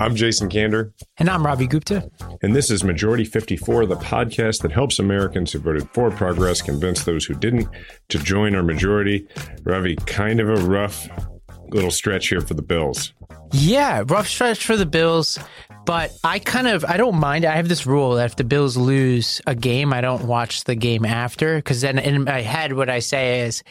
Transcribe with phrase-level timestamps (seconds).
[0.00, 0.92] I'm Jason Kander.
[1.18, 2.10] And I'm Ravi Gupta.
[2.42, 7.04] And this is Majority 54, the podcast that helps Americans who voted for progress convince
[7.04, 7.68] those who didn't
[8.08, 9.26] to join our majority.
[9.62, 11.08] Ravi, kind of a rough
[11.68, 13.14] little stretch here for the Bills.
[13.52, 15.38] Yeah, rough stretch for the Bills.
[15.86, 17.44] But I kind of I don't mind.
[17.44, 20.74] I have this rule that if the Bills lose a game, I don't watch the
[20.74, 23.62] game after because then in my head what I say is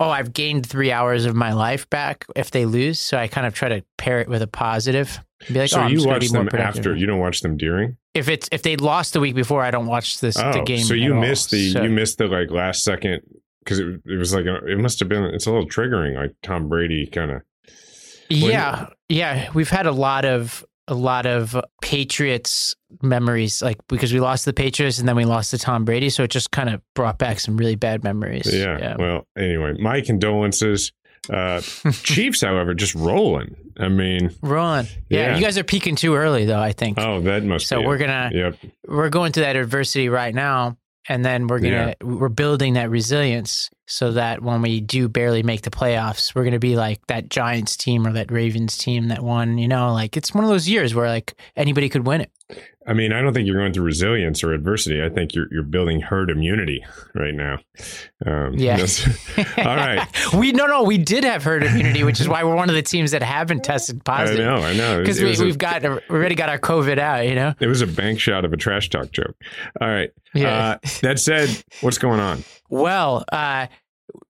[0.00, 2.98] oh, I've gained three hours of my life back if they lose.
[2.98, 5.20] So I kind of try to pair it with a positive.
[5.48, 7.96] Be like, so oh, you watch them after, you don't watch them during.
[8.14, 10.84] If it's if they lost the week before, I don't watch this oh, the game.
[10.84, 13.22] So you missed the so, you missed the like last second
[13.62, 16.34] because it, it was like a, it must have been it's a little triggering like
[16.42, 17.42] Tom Brady kind of.
[18.28, 24.20] Yeah, yeah, we've had a lot of a lot of Patriots memories, like because we
[24.20, 26.82] lost the Patriots and then we lost to Tom Brady, so it just kind of
[26.94, 28.52] brought back some really bad memories.
[28.52, 28.76] Yeah.
[28.78, 28.96] yeah.
[28.98, 30.92] Well, anyway, my condolences.
[31.28, 31.60] Uh,
[32.02, 33.54] Chiefs, however, just rolling.
[33.78, 34.86] I mean, rolling.
[35.08, 36.60] Yeah, yeah, you guys are peaking too early, though.
[36.60, 36.98] I think.
[36.98, 37.68] Oh, that must.
[37.68, 38.00] So we're it.
[38.00, 38.30] gonna.
[38.34, 38.56] Yep.
[38.88, 40.76] We're going through that adversity right now,
[41.08, 42.06] and then we're gonna yeah.
[42.06, 46.58] we're building that resilience so that when we do barely make the playoffs, we're gonna
[46.58, 49.58] be like that Giants team or that Ravens team that won.
[49.58, 52.30] You know, like it's one of those years where like anybody could win it.
[52.90, 55.00] I mean, I don't think you're going through resilience or adversity.
[55.00, 56.84] I think you're you're building herd immunity
[57.14, 57.60] right now.
[58.26, 58.78] Um, yeah.
[59.58, 60.04] all right.
[60.34, 62.82] we no no we did have herd immunity, which is why we're one of the
[62.82, 64.44] teams that haven't tested positive.
[64.44, 64.98] I know, I know.
[64.98, 67.28] Because we, have got we already got our COVID out.
[67.28, 67.54] You know.
[67.60, 69.36] It was a bank shot of a trash talk joke.
[69.80, 70.10] All right.
[70.34, 70.58] Yeah.
[70.82, 71.48] Uh, that said,
[71.82, 72.42] what's going on?
[72.70, 73.68] Well, uh,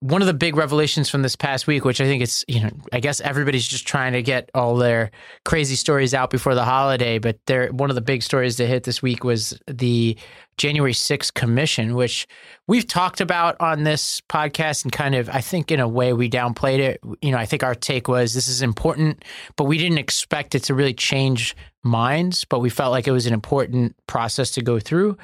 [0.01, 2.71] one of the big revelations from this past week, which I think it's, you know,
[2.93, 5.11] I guess everybody's just trying to get all their
[5.45, 8.85] crazy stories out before the holiday, but there one of the big stories to hit
[8.85, 10.17] this week was the
[10.57, 12.27] January 6th commission, which
[12.67, 16.29] we've talked about on this podcast and kind of I think in a way we
[16.29, 17.01] downplayed it.
[17.23, 19.25] You know, I think our take was this is important,
[19.57, 23.27] but we didn't expect it to really change minds, but we felt like it was
[23.27, 25.17] an important process to go through.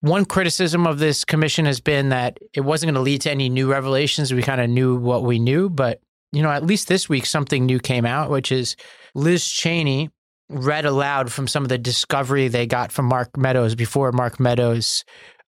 [0.00, 3.48] One criticism of this commission has been that it wasn't going to lead to any
[3.48, 4.32] new revelations.
[4.32, 6.00] We kind of knew what we knew, but
[6.32, 8.76] you know, at least this week something new came out, which is
[9.14, 10.10] Liz Cheney
[10.50, 15.04] read aloud from some of the discovery they got from Mark Meadows before Mark Meadows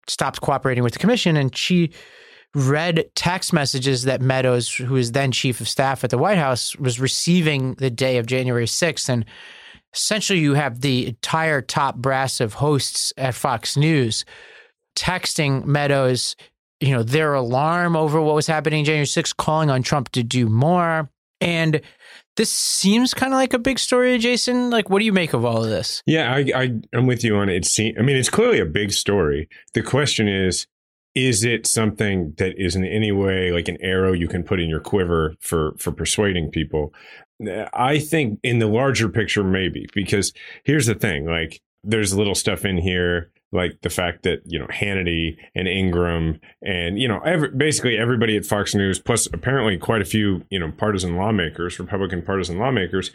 [0.07, 1.91] stopped cooperating with the commission, and she
[2.55, 6.75] read text messages that Meadows, who is then chief of staff at the White House,
[6.77, 9.07] was receiving the day of January 6th.
[9.07, 9.25] And
[9.93, 14.25] essentially you have the entire top brass of hosts at Fox News
[14.95, 16.35] texting Meadows,
[16.79, 20.47] you know, their alarm over what was happening January 6th, calling on Trump to do
[20.47, 21.09] more.
[21.41, 21.81] And
[22.35, 24.69] this seems kind of like a big story, Jason.
[24.69, 26.03] Like, what do you make of all of this?
[26.05, 27.65] Yeah, I, I am with you on it.
[27.65, 29.47] See, I mean, it's clearly a big story.
[29.73, 30.67] The question is,
[31.15, 34.69] is it something that is in any way like an arrow you can put in
[34.69, 36.93] your quiver for for persuading people
[37.73, 40.33] I think in the larger picture, maybe, because
[40.63, 44.67] here's the thing like, there's little stuff in here like the fact that you know
[44.67, 50.01] Hannity and Ingraham and you know every, basically everybody at Fox News plus apparently quite
[50.01, 53.11] a few you know partisan lawmakers Republican partisan lawmakers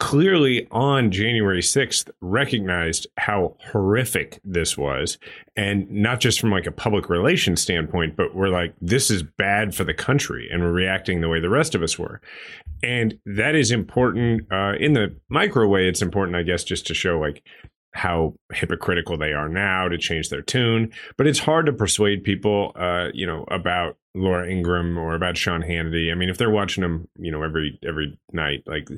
[0.00, 5.18] clearly on January 6th recognized how horrific this was.
[5.56, 9.74] And not just from like a public relations standpoint but we're like this is bad
[9.74, 12.20] for the country and we're reacting the way the rest of us were.
[12.82, 16.94] And that is important uh, in the micro way it's important i guess just to
[16.94, 17.42] show like
[17.94, 20.92] how hypocritical they are now to change their tune.
[21.16, 25.62] But it's hard to persuade people uh, you know about laura ingraham or about sean
[25.62, 26.10] hannity.
[26.10, 28.88] I mean if they're watching them you know every every night like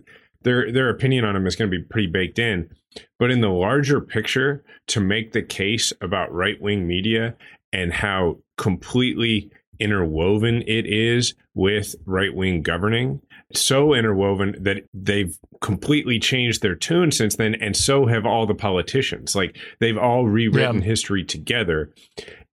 [0.42, 2.70] their their opinion on him is going to be pretty baked in.
[3.18, 7.36] But in the larger picture, to make the case about right wing media
[7.72, 13.20] and how completely interwoven it is with right wing governing,
[13.52, 18.54] so interwoven that they've completely changed their tune since then, and so have all the
[18.54, 19.34] politicians.
[19.34, 20.86] Like they've all rewritten yeah.
[20.86, 21.92] history together.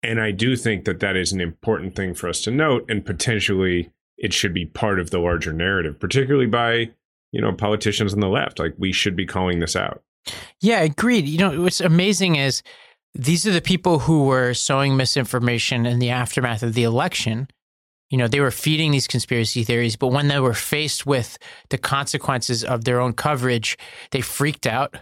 [0.02, 3.04] And I do think that that is an important thing for us to note, and
[3.04, 6.90] potentially it should be part of the larger narrative, particularly by
[7.32, 8.58] you know politicians on the left.
[8.58, 10.02] Like we should be calling this out.
[10.60, 11.26] Yeah, agreed.
[11.26, 12.62] You know what's amazing is
[13.14, 17.48] these are the people who were sowing misinformation in the aftermath of the election
[18.10, 21.38] you know, they were feeding these conspiracy theories, but when they were faced with
[21.70, 23.78] the consequences of their own coverage,
[24.10, 24.96] they freaked out.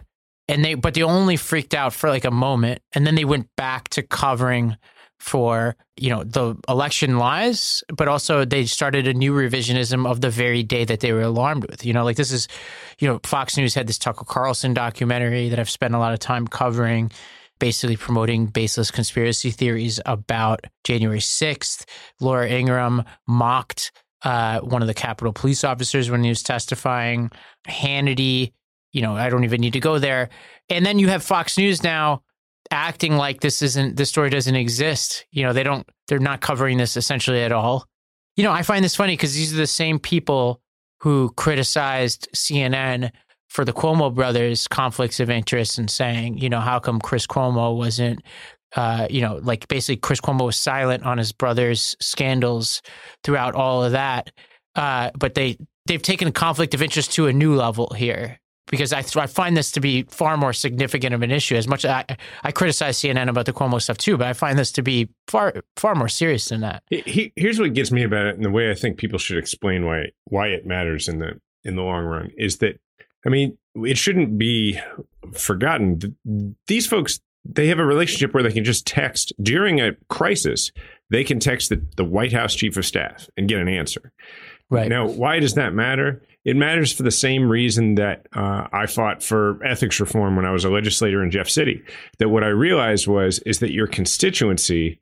[0.47, 2.83] And they, but they only freaked out for like a moment.
[2.95, 4.77] And then they went back to covering
[5.19, 10.31] for, you know, the election lies, but also they started a new revisionism of the
[10.31, 11.85] very day that they were alarmed with.
[11.85, 12.49] You know, like this is,
[12.99, 16.21] you know, Fox News had this Tucker Carlson documentary that I've spent a lot of
[16.21, 17.11] time covering
[17.59, 21.85] basically promoting baseless conspiracy theories about January 6th.
[22.21, 23.93] Laura ingraham mocked
[24.23, 27.31] uh, one of the Capitol police officers when he was testifying.
[27.67, 28.53] Hannity,
[28.93, 30.29] you know, I don't even need to go there.
[30.71, 32.23] And then you have Fox News now
[32.71, 35.27] acting like this isn't this story doesn't exist.
[35.31, 37.87] You know, they don't they're not covering this essentially at all.
[38.37, 40.61] You know, I find this funny because these are the same people
[41.01, 43.11] who criticized CNN
[43.49, 47.77] for the Cuomo brothers conflicts of interest and saying, you know, how come Chris Cuomo
[47.77, 48.21] wasn't,
[48.77, 52.83] uh, you know, like basically Chris Cuomo was silent on his brother's scandals
[53.25, 54.31] throughout all of that.
[54.75, 55.57] Uh, but they
[55.87, 58.39] they've taken conflict of interest to a new level here
[58.71, 61.57] because I, I find this to be far more significant of an issue.
[61.57, 64.59] As much as I, I criticize CNN about the Cuomo stuff too, but I find
[64.59, 66.83] this to be far far more serious than that.
[66.91, 69.85] He, here's what gets me about it, and the way I think people should explain
[69.85, 72.81] why why it matters in the in the long run is that
[73.27, 74.81] I mean, it shouldn't be
[75.35, 76.17] forgotten.
[76.67, 80.71] These folks, they have a relationship where they can just text during a crisis.
[81.11, 84.13] They can text the, the White House chief of staff and get an answer.
[84.71, 84.89] Right.
[84.89, 86.23] Now, why does that matter?
[86.45, 90.51] It matters for the same reason that uh, I fought for ethics reform when I
[90.51, 91.83] was a legislator in Jeff City.
[92.19, 95.01] That what I realized was is that your constituency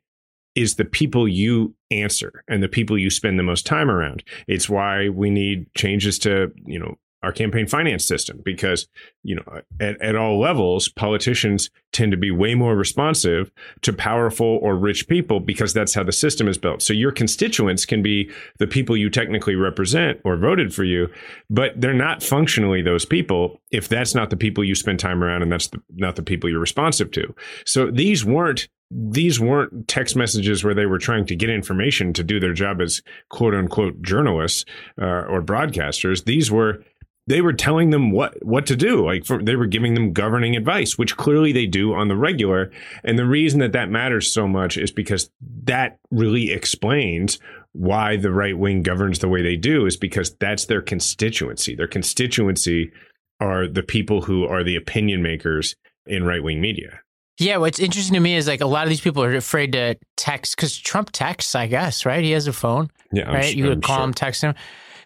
[0.55, 4.23] is the people you answer and the people you spend the most time around.
[4.47, 8.87] It's why we need changes to, you know, our campaign finance system because
[9.21, 13.51] you know at, at all levels politicians tend to be way more responsive
[13.81, 17.85] to powerful or rich people because that's how the system is built so your constituents
[17.85, 21.09] can be the people you technically represent or voted for you
[21.49, 25.41] but they're not functionally those people if that's not the people you spend time around
[25.41, 27.35] and that's the, not the people you're responsive to
[27.65, 32.23] so these weren't these weren't text messages where they were trying to get information to
[32.23, 34.63] do their job as quote unquote journalists
[35.01, 36.23] uh, or broadcasters.
[36.23, 36.83] These were
[37.27, 40.55] they were telling them what what to do like for, they were giving them governing
[40.55, 42.71] advice which clearly they do on the regular
[43.03, 45.29] and the reason that that matters so much is because
[45.63, 47.39] that really explains
[47.73, 51.87] why the right wing governs the way they do is because that's their constituency their
[51.87, 52.91] constituency
[53.39, 55.75] are the people who are the opinion makers
[56.07, 57.01] in right wing media
[57.39, 59.95] yeah, what's interesting to me is like a lot of these people are afraid to
[60.15, 62.23] text because Trump texts, I guess, right?
[62.23, 62.89] He has a phone.
[63.11, 63.51] Yeah, right.
[63.51, 64.05] I'm, you would I'm call sure.
[64.05, 64.55] him, text him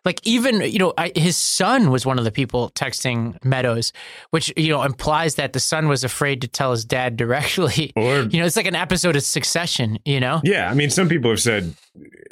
[0.04, 3.94] like even you know I, his son was one of the people texting Meadows,
[4.32, 7.92] which you know implies that the son was afraid to tell his dad directly.
[8.02, 10.00] Or you know, it's like an episode of Succession.
[10.06, 10.42] You know?
[10.44, 11.76] Yeah, I mean, some people have said,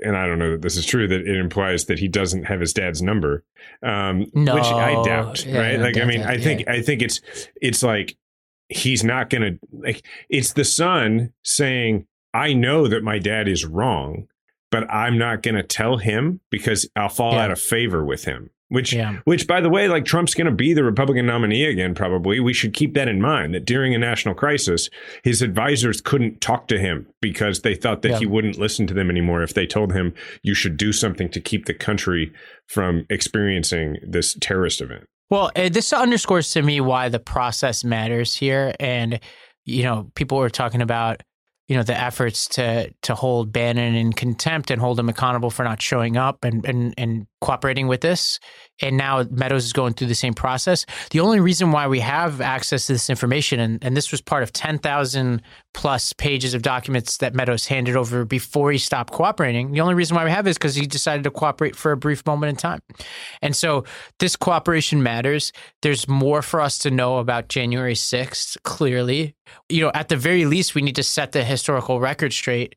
[0.04, 2.60] and I don't know that this is true, that it implies that he doesn't have
[2.60, 3.44] his dad's number,
[3.84, 5.46] um, no, which I doubt.
[5.46, 5.78] Yeah, right?
[5.78, 6.72] no, like, I mean, I think yeah.
[6.72, 7.22] I think it's
[7.62, 8.18] it's like
[8.70, 10.06] he's not going to like.
[10.30, 14.28] It's the son saying, "I know that my dad is wrong."
[14.72, 17.44] But I'm not going to tell him because I'll fall Yeah.
[17.46, 18.50] out of favor with him.
[18.72, 19.16] Which, Yeah.
[19.24, 21.96] which, by the way, like Trump's going to be the Republican nominee again.
[21.96, 23.56] Probably, we should keep that in mind.
[23.56, 24.92] That during a national crisis,
[25.24, 28.20] his advisors couldn't talk to him because they thought that Yeah.
[28.20, 31.40] he wouldn't listen to them anymore if they told him you should do something to
[31.42, 32.32] keep the country
[32.68, 35.06] from experiencing this terrorist event.
[35.32, 39.20] Well, uh, this underscores to me why the process matters here, and
[39.66, 41.22] you know, people were talking about
[41.70, 45.64] you know the efforts to to hold Bannon in contempt and hold him accountable for
[45.64, 48.40] not showing up and and and cooperating with this.
[48.82, 50.86] And now Meadows is going through the same process.
[51.12, 54.44] The only reason why we have access to this information, and, and this was part
[54.44, 55.42] of 10,000
[55.74, 60.16] plus pages of documents that Meadows handed over before he stopped cooperating, the only reason
[60.16, 62.82] why we have is because he decided to cooperate for a brief moment in time.
[63.42, 63.84] And so
[64.20, 65.52] this cooperation matters.
[65.82, 69.36] There's more for us to know about January 6th, clearly.
[69.68, 72.76] You know, at the very least, we need to set the historical record straight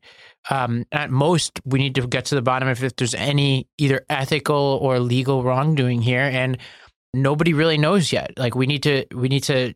[0.49, 4.05] um, at most, we need to get to the bottom of if there's any either
[4.09, 6.57] ethical or legal wrongdoing here, and
[7.13, 8.31] nobody really knows yet.
[8.37, 9.73] Like we need to we need to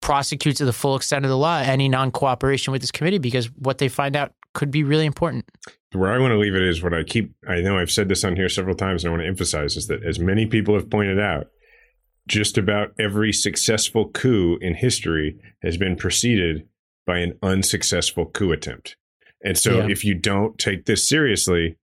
[0.00, 3.46] prosecute to the full extent of the law any non cooperation with this committee because
[3.52, 5.44] what they find out could be really important.
[5.92, 8.24] Where I want to leave it is what I keep, I know I've said this
[8.24, 10.90] on here several times and I want to emphasize is that as many people have
[10.90, 11.48] pointed out,
[12.26, 16.66] just about every successful coup in history has been preceded
[17.06, 18.96] by an unsuccessful coup attempt.
[19.44, 19.88] And so Yeah.
[19.88, 21.76] if you don't take this seriously,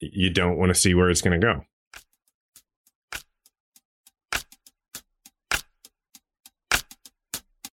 [0.00, 1.64] you don't want to see where it's going to go.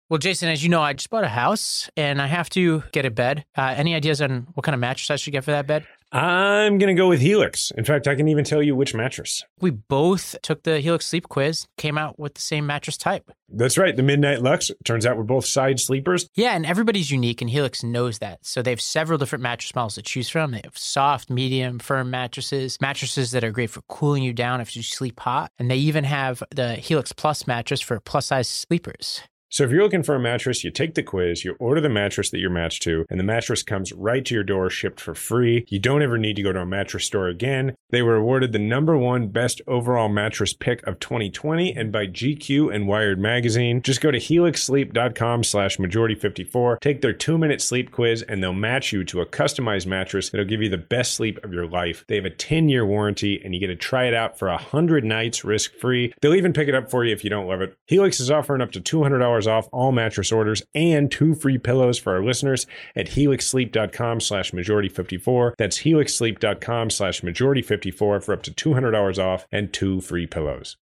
[0.09, 3.05] Well, Jason, as you know, I just bought a house and I have to get
[3.05, 3.45] a bed.
[3.57, 5.85] Uh, any ideas on what kind of mattress I should get for that bed?
[6.13, 7.73] I'm going to go with Helix.
[7.73, 9.45] In fact, I can even tell you which mattress.
[9.61, 13.31] We both took the Helix sleep quiz, came out with the same mattress type.
[13.49, 13.95] That's right.
[13.95, 14.71] The Midnight Luxe.
[14.85, 16.29] Turns out we're both side sleepers.
[16.35, 18.39] Yeah, and everybody's unique, and Helix knows that.
[18.43, 20.53] So they have several different mattress models to choose from.
[20.53, 24.77] They have soft, medium, firm mattresses, mattresses that are great for cooling you down if
[24.77, 25.51] you sleep hot.
[25.59, 29.23] And they even have the Helix Plus mattress for plus size sleepers.
[29.49, 32.31] So if you're looking for a mattress, you take the quiz, you order the mattress
[32.31, 35.65] that you're matched to, and the mattress comes right to your door shipped for free.
[35.69, 37.77] You don't ever need to go to a mattress store again.
[37.91, 42.75] They were awarded the number one best overall mattress pick of 2020 and by GQ
[42.75, 43.83] and Wired Magazine.
[43.83, 49.05] Just go to helixsleep.com slash majority54, take their two-minute sleep quiz, and they'll match you
[49.05, 52.05] to a customized mattress that'll give you the best sleep of your life.
[52.09, 55.45] They have a 10-year warranty, and you get to try it out for 100 nights
[55.45, 56.15] risk-free.
[56.21, 57.77] They'll even pick it up for you if you don't love it.
[57.87, 62.15] Helix is offering up to $200 off all mattress orders and two free pillows for
[62.15, 62.65] our listeners
[62.95, 65.55] at helixsleep.com slash majority54.
[65.59, 70.77] That's helixsleep.com slash majority54 for up to $200 off and two free pillows.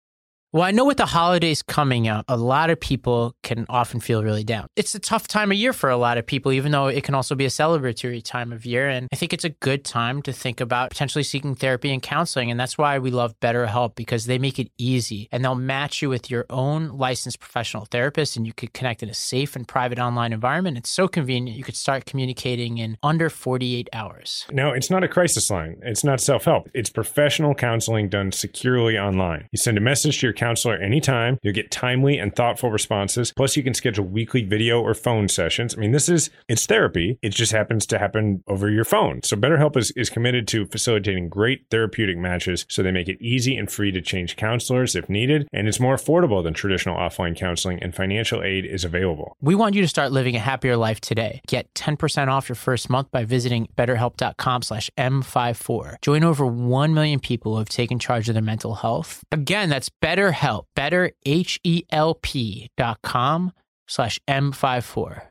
[0.55, 4.23] Well, I know with the holidays coming up, a lot of people can often feel
[4.23, 4.69] really down.
[4.77, 7.17] It's a tough time of year for a lot of people, even though it can
[7.17, 8.89] also be a celebratory time of year.
[8.89, 12.53] And I think it's a good time to think about potentially seeking therapy and counseling.
[12.53, 16.09] And that's why we love BetterHelp because they make it easy and they'll match you
[16.09, 19.99] with your own licensed professional therapist and you could connect in a safe and private
[19.99, 20.79] online environment.
[20.79, 21.59] It's so convenient.
[21.59, 24.47] You could start communicating in under 48 hours.
[24.53, 25.81] Now, it's not a crisis line.
[25.83, 26.71] It's not self help.
[26.75, 29.49] It's professional counseling done securely online.
[29.51, 31.39] You send a message to your counselor anytime.
[31.43, 33.33] You'll get timely and thoughtful responses.
[33.33, 35.75] Plus, you can schedule weekly video or phone sessions.
[35.75, 37.19] I mean, this is it's therapy.
[37.23, 39.23] It just happens to happen over your phone.
[39.23, 42.67] So, BetterHelp is, is committed to facilitating great therapeutic matches.
[42.69, 45.97] So they make it easy and free to change counselors if needed, and it's more
[45.97, 47.83] affordable than traditional offline counseling.
[47.83, 49.37] And financial aid is available.
[49.41, 51.41] We want you to start living a happier life today.
[51.47, 55.97] Get 10% off your first month by visiting betterhelp.com slash M54.
[56.03, 59.25] Join over 1 million people who have taken charge of their mental health.
[59.33, 59.89] Again, that's
[60.25, 63.53] BetterHelp, better, H-E-L-P dot com
[63.87, 65.23] slash M54.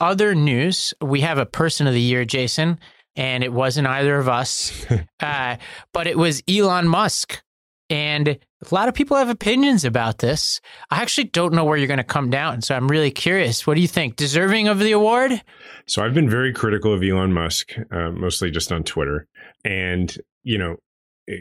[0.00, 2.78] Other news, we have a person of the year, Jason,
[3.16, 4.86] and it wasn't either of us,
[5.20, 5.56] uh,
[5.92, 7.42] but it was Elon Musk.
[7.90, 10.60] And a lot of people have opinions about this.
[10.90, 12.62] I actually don't know where you're going to come down.
[12.62, 13.66] So I'm really curious.
[13.66, 14.14] What do you think?
[14.14, 15.42] Deserving of the award?
[15.86, 19.26] So I've been very critical of Elon Musk, uh, mostly just on Twitter.
[19.64, 20.76] And, you know,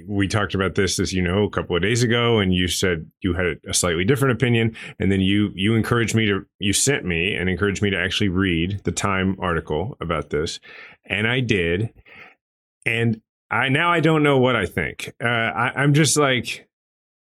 [0.07, 3.09] we talked about this, as you know, a couple of days ago, and you said
[3.21, 4.75] you had a slightly different opinion.
[4.99, 8.29] And then you you encouraged me to you sent me and encouraged me to actually
[8.29, 10.59] read the Time article about this,
[11.05, 11.89] and I did.
[12.85, 15.13] And I now I don't know what I think.
[15.23, 16.67] Uh, I, I'm just like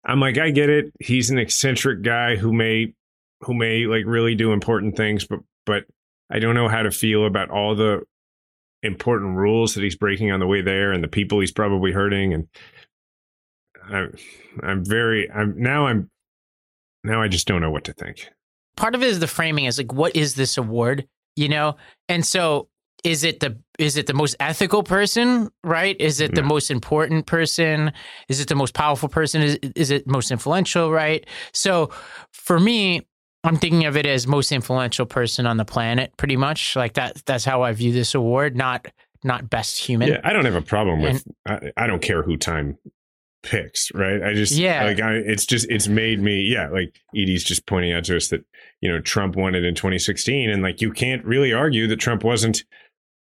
[0.06, 0.92] I'm like I get it.
[1.00, 2.94] He's an eccentric guy who may
[3.42, 5.86] who may like really do important things, but but
[6.30, 8.01] I don't know how to feel about all the
[8.84, 12.34] important rules that he's breaking on the way there and the people he's probably hurting
[12.34, 12.48] and
[13.89, 14.15] I'm
[14.62, 16.10] I'm very I'm now I'm
[17.03, 18.29] now I just don't know what to think.
[18.75, 21.07] Part of it is the framing is like, what is this award?
[21.36, 21.77] You know?
[22.10, 22.69] And so
[23.03, 27.27] is it the is it the most ethical person right is it the most important
[27.27, 27.91] person
[28.27, 31.91] is it the most powerful person is, is it most influential right so
[32.31, 33.05] for me
[33.44, 37.22] i'm thinking of it as most influential person on the planet pretty much like that
[37.25, 38.88] that's how i view this award not
[39.24, 42.38] not best human Yeah, I don't have a problem with I, I don't care who
[42.38, 42.77] time
[43.44, 44.22] picks, right?
[44.22, 44.84] I just Yeah.
[44.84, 48.27] like I it's just it's made me yeah, like Edie's just pointing out to us
[48.27, 48.46] that
[48.82, 52.24] you know Trump won it in 2016 and like you can't really argue that Trump
[52.24, 52.63] wasn't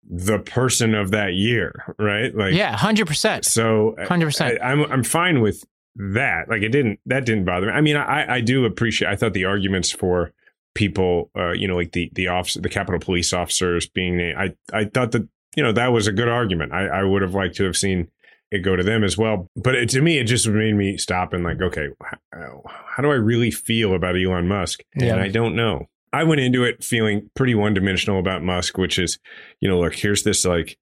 [0.09, 2.35] the person of that year, right?
[2.35, 4.59] Like yeah 100% So 100%.
[4.63, 5.65] I'm I'm fine with
[5.97, 6.49] that.
[6.49, 7.73] Like it didn't that didn't bother me.
[7.73, 9.11] I mean, I I do appreciate.
[9.11, 10.33] I thought the arguments for
[10.75, 14.55] people, uh, you know, like the the officer, the Capitol Police officers being, named, I
[14.73, 16.73] I thought that you know that was a good argument.
[16.73, 18.09] I I would have liked to have seen
[18.53, 19.49] it go to them as well.
[19.57, 21.89] But it, to me, it just made me stop and like, okay,
[22.33, 24.83] how, how do I really feel about Elon Musk?
[24.95, 25.15] Yeah.
[25.15, 25.89] And I don't know.
[26.13, 29.19] I went into it feeling pretty one dimensional about Musk, which is,
[29.61, 30.77] you know, look, here's this like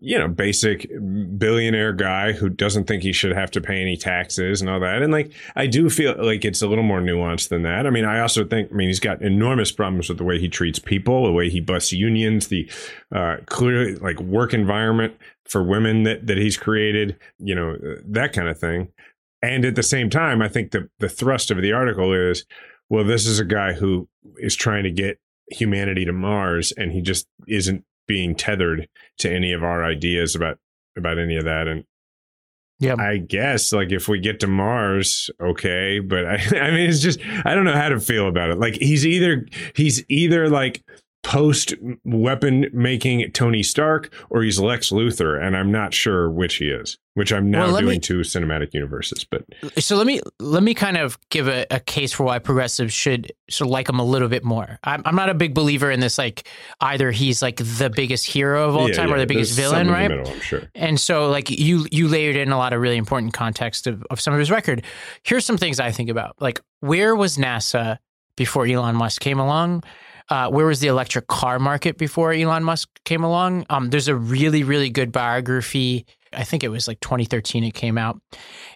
[0.00, 0.90] you know, basic
[1.38, 5.02] billionaire guy who doesn't think he should have to pay any taxes and all that.
[5.02, 7.86] And like, I do feel like it's a little more nuanced than that.
[7.86, 10.48] I mean, I also think, I mean, he's got enormous problems with the way he
[10.48, 12.68] treats people, the way he busts unions, the
[13.14, 18.48] uh, clearly like work environment for women that, that he's created, you know, that kind
[18.48, 18.88] of thing.
[19.42, 22.44] And at the same time, I think the, the thrust of the article is,
[22.88, 24.08] well, this is a guy who
[24.38, 25.18] is trying to get
[25.48, 30.58] humanity to Mars and he just isn't being tethered to any of our ideas about
[30.96, 31.68] about any of that.
[31.68, 31.84] And
[32.78, 32.96] yeah.
[32.98, 37.20] I guess like if we get to mars okay but i i mean it's just
[37.44, 38.58] i don't know how to feel about it.
[38.58, 40.82] Like he's either he's either like
[41.22, 41.74] post
[42.04, 46.98] weapon making Tony Stark or he's Lex Luthor, and I'm not sure which he is.
[47.14, 49.22] Which I'm now well, doing me, two cinematic universes.
[49.22, 49.44] But
[49.78, 53.30] so let me let me kind of give a, a, case for why progressives should
[53.50, 54.78] sort of like him a little bit more.
[54.82, 56.48] I'm, I'm not a big believer in this like
[56.80, 59.16] either he's like the biggest hero of all yeah, time yeah.
[59.16, 60.08] or the biggest villain, right?
[60.08, 60.62] Middle, I'm sure.
[60.74, 64.18] And so like you you layered in a lot of really important context of, of
[64.18, 64.82] some of his record.
[65.22, 66.40] Here's some things I think about.
[66.40, 67.98] Like where was NASA
[68.36, 69.82] before Elon Musk came along?
[70.28, 73.66] Uh, where was the electric car market before Elon Musk came along?
[73.70, 76.06] Um, there's a really, really good biography.
[76.32, 78.20] I think it was like 2013 it came out.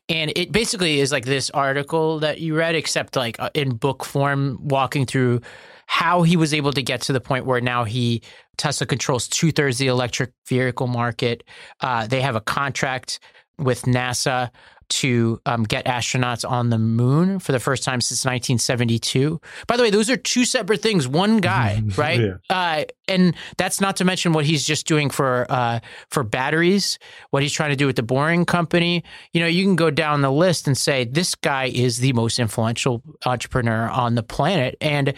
[0.09, 4.05] And it basically is like this article that you read, except like uh, in book
[4.05, 5.41] form, walking through
[5.87, 8.23] how he was able to get to the point where now he
[8.59, 11.45] Tesla controls two thirds the electric vehicle market.
[11.81, 13.21] Uh, they have a contract
[13.59, 14.51] with NASA
[14.89, 19.41] to um, get astronauts on the moon for the first time since 1972.
[19.67, 21.09] By the way, those are two separate things.
[21.09, 22.21] One guy, right?
[22.21, 22.35] yeah.
[22.51, 26.99] uh, and that's not to mention what he's just doing for uh, for batteries.
[27.31, 29.05] What he's trying to do with the Boring Company.
[29.33, 32.39] You know, you can go down the list and say this guy is the most
[32.39, 34.77] influential entrepreneur on the planet.
[34.81, 35.15] And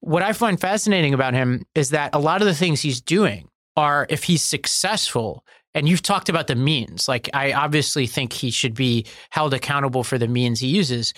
[0.00, 3.48] what I find fascinating about him is that a lot of the things he's doing
[3.76, 7.08] are, if he's successful, and you've talked about the means.
[7.08, 11.14] Like, I obviously think he should be held accountable for the means he uses.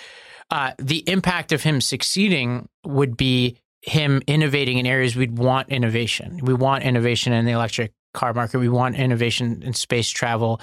[0.50, 6.40] Uh, the impact of him succeeding would be him innovating in areas we'd want innovation.
[6.42, 8.58] We want innovation in the electric car market.
[8.58, 10.60] We want innovation in space travel.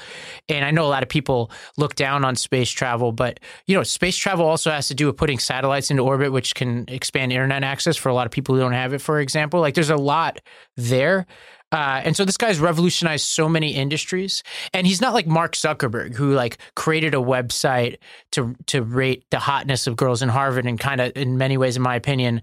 [0.49, 3.83] And I know a lot of people look down on space travel, but you know,
[3.83, 7.63] space travel also has to do with putting satellites into orbit, which can expand internet
[7.63, 9.59] access for a lot of people who don't have it, for example.
[9.59, 10.39] Like there's a lot
[10.77, 11.27] there.
[11.71, 16.15] Uh, and so this guy's revolutionized so many industries, and he's not like Mark Zuckerberg,
[16.15, 17.97] who like created a website
[18.31, 21.77] to to rate the hotness of girls in Harvard, and kind of, in many ways,
[21.77, 22.41] in my opinion,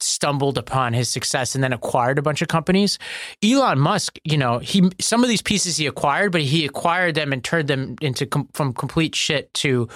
[0.00, 2.98] stumbled upon his success and then acquired a bunch of companies.
[3.42, 7.32] Elon Musk, you know, he some of these pieces he acquired, but he acquired them
[7.32, 9.88] and turned them into com- from complete shit to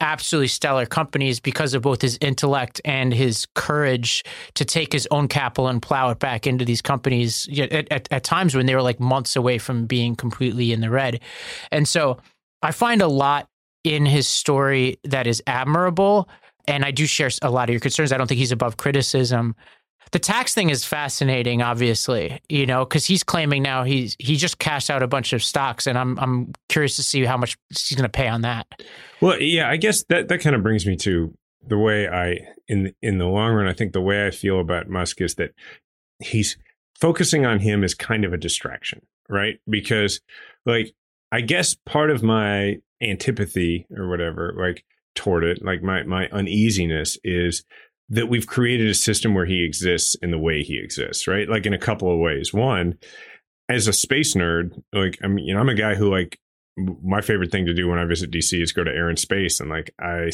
[0.00, 5.28] absolutely stellar companies because of both his intellect and his courage to take his own
[5.28, 8.82] capital and plow it back into these companies at, at, at, times when they were
[8.82, 11.20] like months away from being completely in the red.
[11.72, 12.18] And so
[12.62, 13.48] I find a lot
[13.84, 16.28] in his story that is admirable.
[16.66, 18.12] And I do share a lot of your concerns.
[18.12, 19.56] I don't think he's above criticism
[20.12, 24.58] the tax thing is fascinating, obviously, you know, because he's claiming now he's he just
[24.58, 27.94] cashed out a bunch of stocks, and I'm I'm curious to see how much he's
[27.94, 28.66] going to pay on that.
[29.20, 32.94] Well, yeah, I guess that that kind of brings me to the way I in
[33.02, 35.52] in the long run, I think the way I feel about Musk is that
[36.20, 36.56] he's
[37.00, 39.60] focusing on him is kind of a distraction, right?
[39.68, 40.20] Because
[40.66, 40.94] like
[41.32, 47.18] I guess part of my antipathy or whatever, like toward it, like my my uneasiness
[47.24, 47.64] is
[48.10, 51.48] that we've created a system where he exists in the way he exists, right?
[51.48, 52.54] Like in a couple of ways.
[52.54, 52.98] One,
[53.68, 56.38] as a space nerd, like I mean, you know, I'm a guy who like
[56.76, 59.60] my favorite thing to do when I visit DC is go to Air and Space,
[59.60, 60.30] and like I,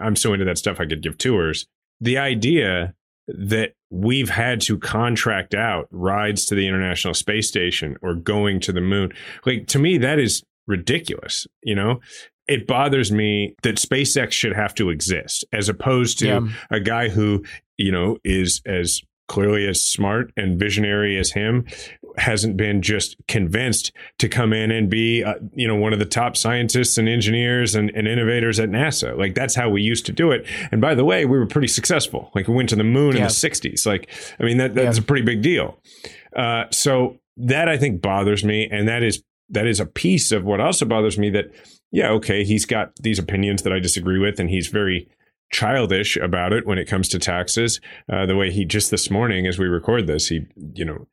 [0.00, 1.66] I'm so into that stuff I could give tours.
[2.00, 2.94] The idea
[3.28, 8.72] that we've had to contract out rides to the International Space Station or going to
[8.72, 9.12] the moon,
[9.46, 11.46] like to me, that is ridiculous.
[11.62, 12.00] You know,
[12.52, 16.40] it bothers me that SpaceX should have to exist as opposed to yeah.
[16.70, 17.42] a guy who,
[17.78, 21.64] you know, is as clearly as smart and visionary as him
[22.18, 26.04] hasn't been just convinced to come in and be uh, you know one of the
[26.04, 30.12] top scientists and engineers and, and, innovators at nasa like that's how we used to
[30.12, 32.84] do it and by the way we were pretty successful like we went to the
[32.84, 33.22] moon yeah.
[33.22, 35.02] in the 60s like i mean that, that's yeah.
[35.02, 35.78] a pretty big deal
[36.36, 40.44] uh, so that i think bothers me and that is that is a piece of
[40.44, 41.50] what also bothers me that
[41.92, 45.08] yeah, okay, he's got these opinions that I disagree with, and he's very
[45.52, 47.78] childish about it when it comes to taxes.
[48.10, 51.06] Uh, the way he just this morning, as we record this, he you know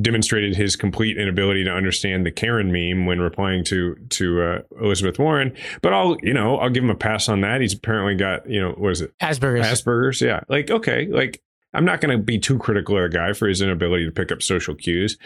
[0.00, 5.18] demonstrated his complete inability to understand the Karen meme when replying to to uh, Elizabeth
[5.18, 5.54] Warren.
[5.82, 7.60] But I'll you know I'll give him a pass on that.
[7.60, 9.66] He's apparently got you know what is it Asperger's.
[9.66, 10.40] Asperger's, yeah.
[10.48, 11.42] Like okay, like
[11.74, 14.32] I'm not going to be too critical of a guy for his inability to pick
[14.32, 15.18] up social cues.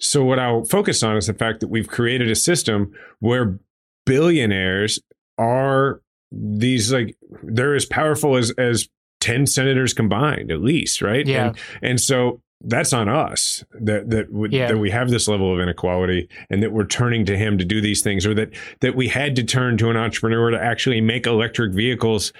[0.00, 3.58] So what I'll focus on is the fact that we've created a system where
[4.06, 5.00] billionaires
[5.38, 6.00] are
[6.32, 8.88] these like they're as powerful as as
[9.20, 11.48] 10 senators combined at least right Yeah.
[11.48, 14.68] and, and so that's on us that that w- Yeah.
[14.68, 17.80] that we have this level of inequality and that we're turning to him to do
[17.80, 21.26] these things or that that we had to turn to an entrepreneur to actually make
[21.26, 22.32] electric vehicles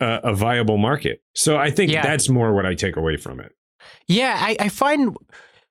[0.00, 2.02] uh, a viable market so i think Yeah.
[2.02, 3.52] that's more what i take away from it
[4.08, 5.16] Yeah, I, I find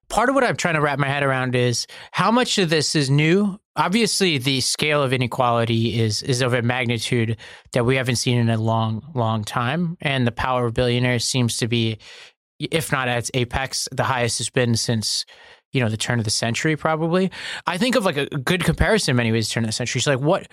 [0.09, 2.95] part of what I'm trying to wrap my head around is how much of this
[2.95, 3.59] is new.
[3.75, 7.37] Obviously, the scale of inequality is is of a magnitude
[7.71, 11.57] that we haven't seen in a long, long time, and the power of billionaires seems
[11.57, 11.97] to be,
[12.59, 15.25] if not at its apex, the highest it's been since
[15.71, 16.75] you know the turn of the century.
[16.75, 17.31] Probably,
[17.67, 19.47] I think of like a good comparison in many ways.
[19.47, 20.01] Turn of the century.
[20.01, 20.47] So like, what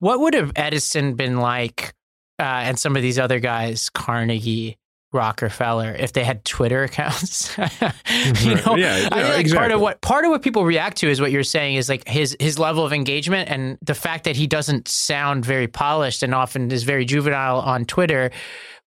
[0.00, 1.94] what would have Edison been like,
[2.40, 4.78] uh, and some of these other guys, Carnegie.
[5.12, 10.00] Rockefeller, if they had Twitter accounts, you know, Yeah, I think like part of what
[10.00, 12.84] part of what people react to is what you're saying is like his his level
[12.84, 17.04] of engagement and the fact that he doesn't sound very polished and often is very
[17.04, 18.30] juvenile on Twitter,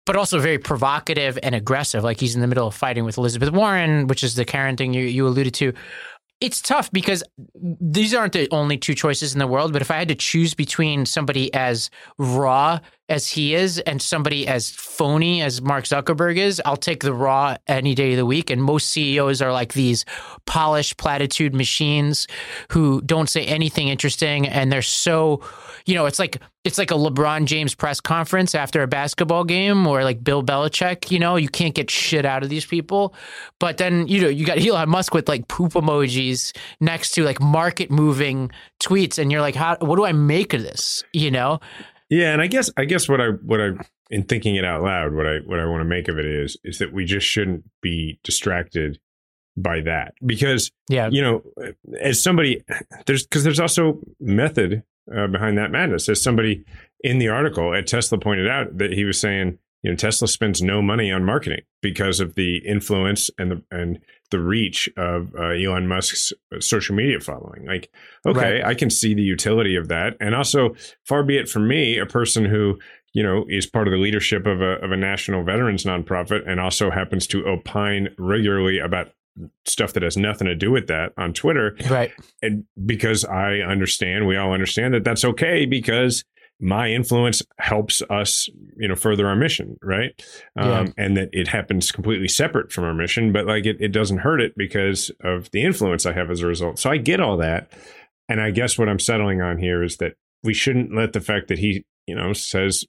[0.06, 2.04] but also very provocative and aggressive.
[2.04, 4.94] Like he's in the middle of fighting with Elizabeth Warren, which is the Karen thing
[4.94, 5.72] you you alluded to.
[6.40, 7.22] It's tough because
[7.54, 9.72] these aren't the only two choices in the world.
[9.72, 12.80] But if I had to choose between somebody as raw
[13.12, 17.56] as he is and somebody as phony as Mark Zuckerberg is, I'll take the raw
[17.68, 18.48] any day of the week.
[18.50, 20.06] And most CEOs are like these
[20.46, 22.26] polished platitude machines
[22.70, 25.42] who don't say anything interesting, and they're so,
[25.84, 29.86] you know, it's like it's like a LeBron James press conference after a basketball game,
[29.86, 31.10] or like Bill Belichick.
[31.10, 33.14] You know, you can't get shit out of these people.
[33.58, 37.40] But then you know you got Elon Musk with like poop emojis next to like
[37.40, 38.50] market moving
[38.82, 39.76] tweets, and you're like, how?
[39.80, 41.04] What do I make of this?
[41.12, 41.60] You know?
[42.12, 43.70] Yeah, and I guess I guess what I what I
[44.10, 46.58] in thinking it out loud, what I what I want to make of it is
[46.62, 48.98] is that we just shouldn't be distracted
[49.56, 51.08] by that because Yeah.
[51.10, 51.42] you know
[52.00, 52.62] as somebody
[53.06, 54.82] there's because there's also method
[55.14, 56.06] uh, behind that madness.
[56.10, 56.64] As somebody
[57.02, 60.62] in the article at Tesla pointed out that he was saying you know Tesla spends
[60.62, 63.98] no money on marketing because of the influence and the and
[64.30, 67.66] the reach of uh, Elon Musk's social media following.
[67.66, 67.90] Like,
[68.26, 68.64] okay, Right.
[68.64, 70.74] I can see the utility of that, and also
[71.06, 72.78] far be it from me, a person who
[73.12, 76.60] you know is part of the leadership of a of a national veterans nonprofit, and
[76.60, 79.12] also happens to opine regularly about
[79.64, 82.12] stuff that has nothing to do with that on Twitter, Right.
[82.42, 86.22] and because I understand, we all understand that that's okay because
[86.62, 90.12] my influence helps us, you know, further our mission, right?
[90.56, 90.78] Yeah.
[90.78, 94.18] Um, and that it happens completely separate from our mission, but like it, it doesn't
[94.18, 96.78] hurt it because of the influence I have as a result.
[96.78, 97.72] So I get all that,
[98.28, 101.48] and I guess what I'm settling on here is that we shouldn't let the fact
[101.48, 102.86] that he, you know, says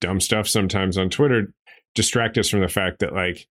[0.00, 1.52] dumb stuff sometimes on Twitter
[1.94, 3.46] distract us from the fact that like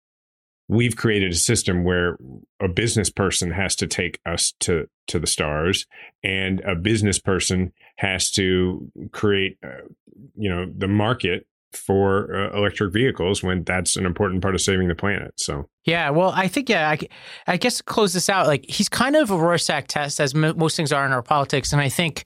[0.67, 2.17] we've created a system where
[2.59, 5.85] a business person has to take us to to the stars
[6.23, 9.87] and a business person has to create uh,
[10.35, 14.87] you know the market for uh, electric vehicles when that's an important part of saving
[14.87, 15.67] the planet so.
[15.83, 16.97] Yeah, well, I think yeah, I,
[17.45, 20.75] I guess close this out, like he's kind of a Rorschach test, as mo most
[20.75, 22.23] things are in our politics, and I think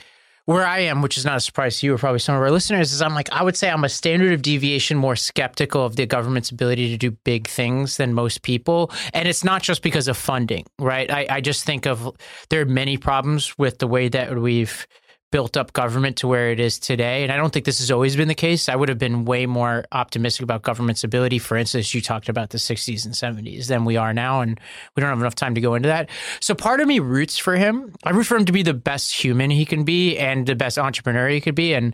[0.50, 2.50] where I am, which is not a surprise to you or probably some of our
[2.50, 5.96] listeners, is I'm like I would say I'm a standard of deviation more skeptical of
[5.96, 10.08] the government's ability to do big things than most people, and it's not just because
[10.08, 11.12] of funding, right?
[11.12, 12.12] I, I just think of
[12.50, 14.88] there are many problems with the way that we've
[15.32, 17.24] built up government to where it is today.
[17.24, 18.68] And I don't think this has always been the case.
[18.68, 21.40] I would have been way more optimistic about government's ability.
[21.40, 24.42] For instance, you talked about the 60s and 70s than we are now.
[24.42, 24.60] And
[24.96, 26.10] we don't have enough time to go into that.
[26.40, 27.94] So part of me roots for him.
[28.04, 30.80] I root for him to be the best human he can be and the best
[30.80, 31.74] entrepreneur he could be.
[31.74, 31.94] And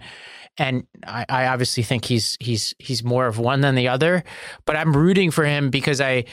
[0.58, 4.24] and I, I obviously think he's he's he's more of one than the other.
[4.66, 6.26] But I'm rooting for him because I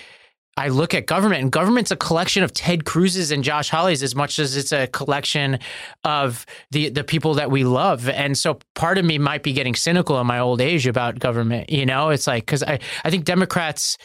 [0.57, 4.15] I look at government, and government's a collection of Ted Cruz's and Josh Hawley's as
[4.15, 5.59] much as it's a collection
[6.05, 8.09] of the the people that we love.
[8.09, 11.71] And so part of me might be getting cynical in my old age about government.
[11.71, 13.97] You know, it's like because I I think Democrats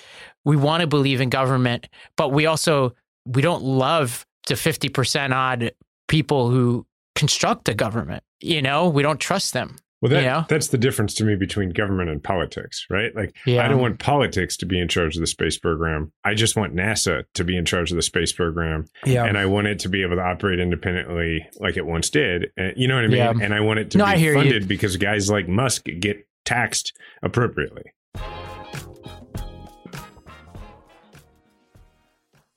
[0.46, 5.34] we want to believe in government, but we also we don't love the fifty percent
[5.34, 5.72] odd
[6.08, 8.24] people who construct the government.
[8.40, 9.76] You know, we don't trust them.
[10.02, 13.66] Well that, that's the difference to me between government and politics right like Yeah.
[13.66, 16.76] i don't want politics to be in charge of the space program i just want
[16.76, 19.26] nasa to be in charge of the space program Yeah.
[19.26, 22.52] and I want it to be able to operate independently like it once did.
[22.58, 23.18] And, you know what I mean?
[23.18, 23.34] Yeah.
[23.42, 24.40] And I want it to No, be hear you.
[24.40, 27.84] funded because guys like Musk get taxed appropriately.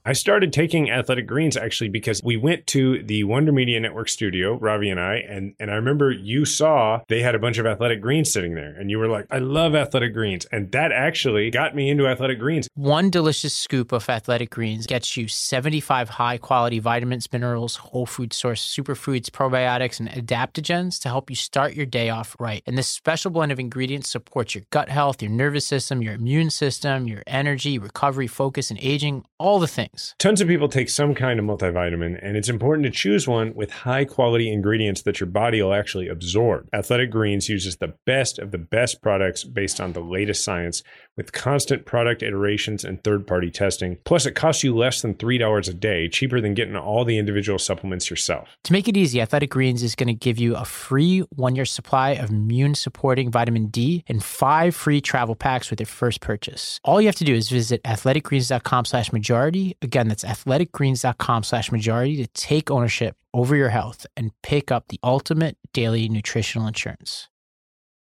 [0.02, 4.54] I started taking Athletic Greens actually because we went to the Wonder Media Network studio,
[4.54, 8.00] Ravi and I, and and I remember you saw they had a bunch of Athletic
[8.00, 11.74] Greens sitting there, and you were like, "I love Athletic Greens," and that actually got
[11.74, 12.66] me into Athletic Greens.
[12.74, 18.32] One delicious scoop of Athletic Greens gets you 75 high quality vitamins, minerals, whole food
[18.32, 22.62] source superfoods, probiotics, and adaptogens to help you start your day off right.
[22.66, 26.48] And this special blend of ingredients supports your gut health, your nervous system, your immune
[26.48, 30.14] system, your energy, recovery, focus, and aging, all the things things.
[30.18, 33.70] Tons of people take some kind of multivitamin, and it's important to choose one with
[33.70, 36.68] high quality ingredients that your body will actually absorb.
[36.72, 40.82] Athletic Greens uses the best of the best products based on the latest science
[41.20, 43.98] with constant product iterations and third party testing.
[44.04, 47.58] Plus, it costs you less than $3 a day, cheaper than getting all the individual
[47.58, 48.48] supplements yourself.
[48.64, 51.66] To make it easy, Athletic Greens is going to give you a free one year
[51.66, 56.80] supply of immune supporting vitamin D and five free travel packs with your first purchase.
[56.84, 59.76] All you have to do is visit athleticgreens.com slash majority.
[59.82, 64.98] Again, that's athleticgreens.com slash majority to take ownership over your health and pick up the
[65.04, 67.28] ultimate daily nutritional insurance.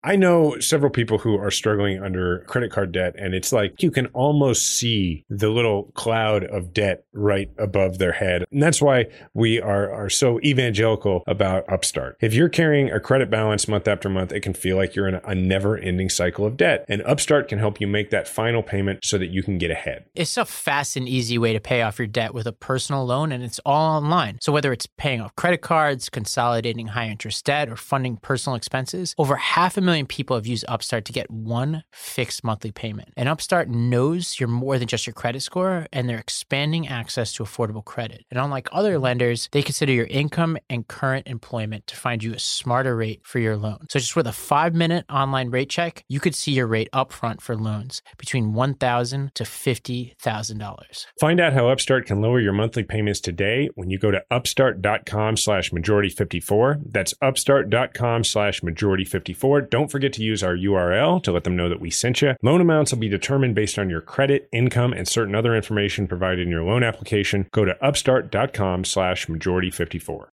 [0.05, 3.89] I know several people who are struggling under credit card debt, and it's like you
[3.89, 8.45] can almost see the little cloud of debt right above their head.
[8.51, 12.17] And that's why we are, are so evangelical about Upstart.
[12.21, 15.15] If you're carrying a credit balance month after month, it can feel like you're in
[15.15, 16.85] a never ending cycle of debt.
[16.87, 20.05] And Upstart can help you make that final payment so that you can get ahead.
[20.13, 23.31] It's a fast and easy way to pay off your debt with a personal loan,
[23.31, 24.37] and it's all online.
[24.39, 29.15] So whether it's paying off credit cards, consolidating high interest debt, or funding personal expenses,
[29.17, 33.13] over half a million million people have used Upstart to get one fixed monthly payment.
[33.15, 37.43] And Upstart knows you're more than just your credit score, and they're expanding access to
[37.43, 38.25] affordable credit.
[38.29, 39.03] And unlike other mm-hmm.
[39.03, 43.39] lenders, they consider your income and current employment to find you a smarter rate for
[43.39, 43.85] your loan.
[43.89, 47.39] So just with a five minute online rate check, you could see your rate upfront
[47.39, 51.05] for loans between $1,000 to $50,000.
[51.21, 55.37] Find out how Upstart can lower your monthly payments today when you go to upstart.com
[55.37, 56.81] slash majority 54.
[56.85, 59.61] That's upstart.com slash majority 54.
[59.61, 62.33] Don't don't forget to use our URL to let them know that we sent you.
[62.41, 66.39] Loan amounts will be determined based on your credit, income, and certain other information provided
[66.39, 67.47] in your loan application.
[67.51, 70.29] Go to upstart.com slash majority 54.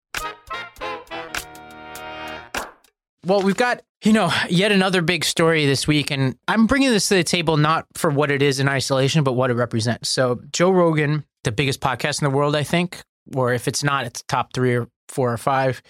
[3.24, 6.10] Well, we've got, you know, yet another big story this week.
[6.10, 9.34] And I'm bringing this to the table not for what it is in isolation, but
[9.34, 10.08] what it represents.
[10.08, 13.00] So, Joe Rogan, the biggest podcast in the world, I think,
[13.32, 15.82] or if it's not, it's top three or four or five.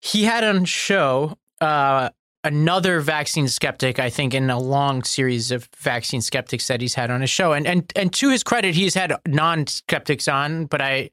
[0.00, 2.10] He had on show uh,
[2.44, 7.10] another vaccine skeptic, I think, in a long series of vaccine skeptics that he's had
[7.10, 7.52] on his show.
[7.52, 11.10] And and and to his credit, he's had non skeptics on, but I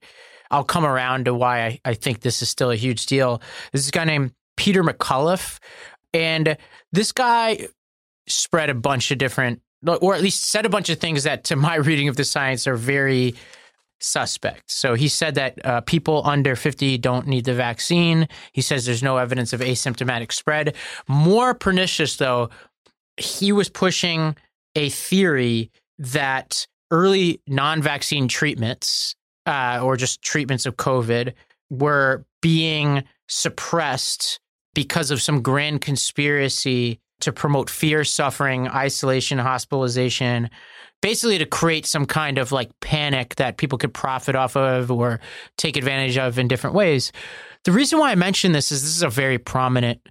[0.52, 3.42] I'll come around to why I, I think this is still a huge deal.
[3.72, 5.60] This is a guy named Peter McCullough.
[6.14, 6.58] And
[6.92, 7.68] this guy
[8.28, 11.56] spread a bunch of different or at least said a bunch of things that to
[11.56, 13.34] my reading of the science are very
[14.02, 14.64] suspect.
[14.68, 18.28] So he said that uh, people under 50 don't need the vaccine.
[18.52, 20.76] He says there's no evidence of asymptomatic spread.
[21.08, 22.50] More pernicious, though,
[23.18, 24.36] he was pushing
[24.76, 31.34] a theory that early non vaccine treatments uh, or just treatments of COVID
[31.70, 34.40] were being suppressed
[34.74, 40.50] because of some grand conspiracy to promote fear, suffering, isolation, hospitalization,
[41.02, 45.20] basically to create some kind of like panic that people could profit off of or
[45.58, 47.12] take advantage of in different ways.
[47.64, 50.02] The reason why I mention this is this is a very prominent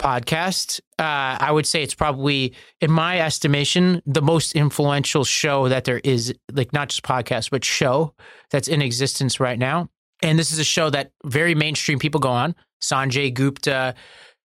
[0.00, 0.80] podcast.
[0.98, 6.00] Uh, I would say it's probably, in my estimation, the most influential show that there
[6.02, 8.14] is, like not just podcast, but show
[8.50, 9.88] that's in existence right now.
[10.22, 12.54] And this is a show that very mainstream people go on.
[12.82, 13.94] Sanjay Gupta,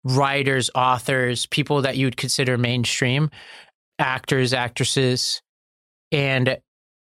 [0.04, 3.30] writers, authors, people that you would consider mainstream,
[3.98, 5.42] actors, actresses.
[6.12, 6.58] And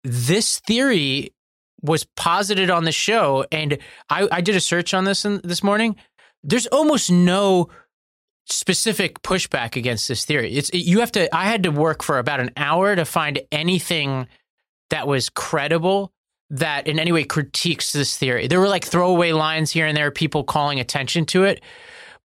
[0.05, 1.35] this theory
[1.83, 3.45] was posited on the show.
[3.53, 3.79] And
[4.09, 5.97] I, I did a search on this in, this morning.
[6.43, 7.69] There's almost no
[8.49, 10.55] specific pushback against this theory.
[10.55, 11.35] It's you have to.
[11.35, 14.29] I had to work for about an hour to find anything
[14.91, 16.13] that was credible
[16.51, 18.47] that in any way critiques this theory.
[18.47, 21.61] There were like throwaway lines here and there, people calling attention to it.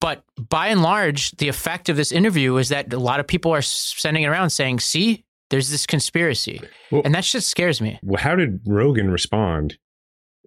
[0.00, 3.52] But by and large, the effect of this interview is that a lot of people
[3.52, 6.60] are sending it around saying, see, there's this conspiracy.
[6.90, 7.98] Well, and that shit scares me.
[8.02, 9.78] Well, how did Rogan respond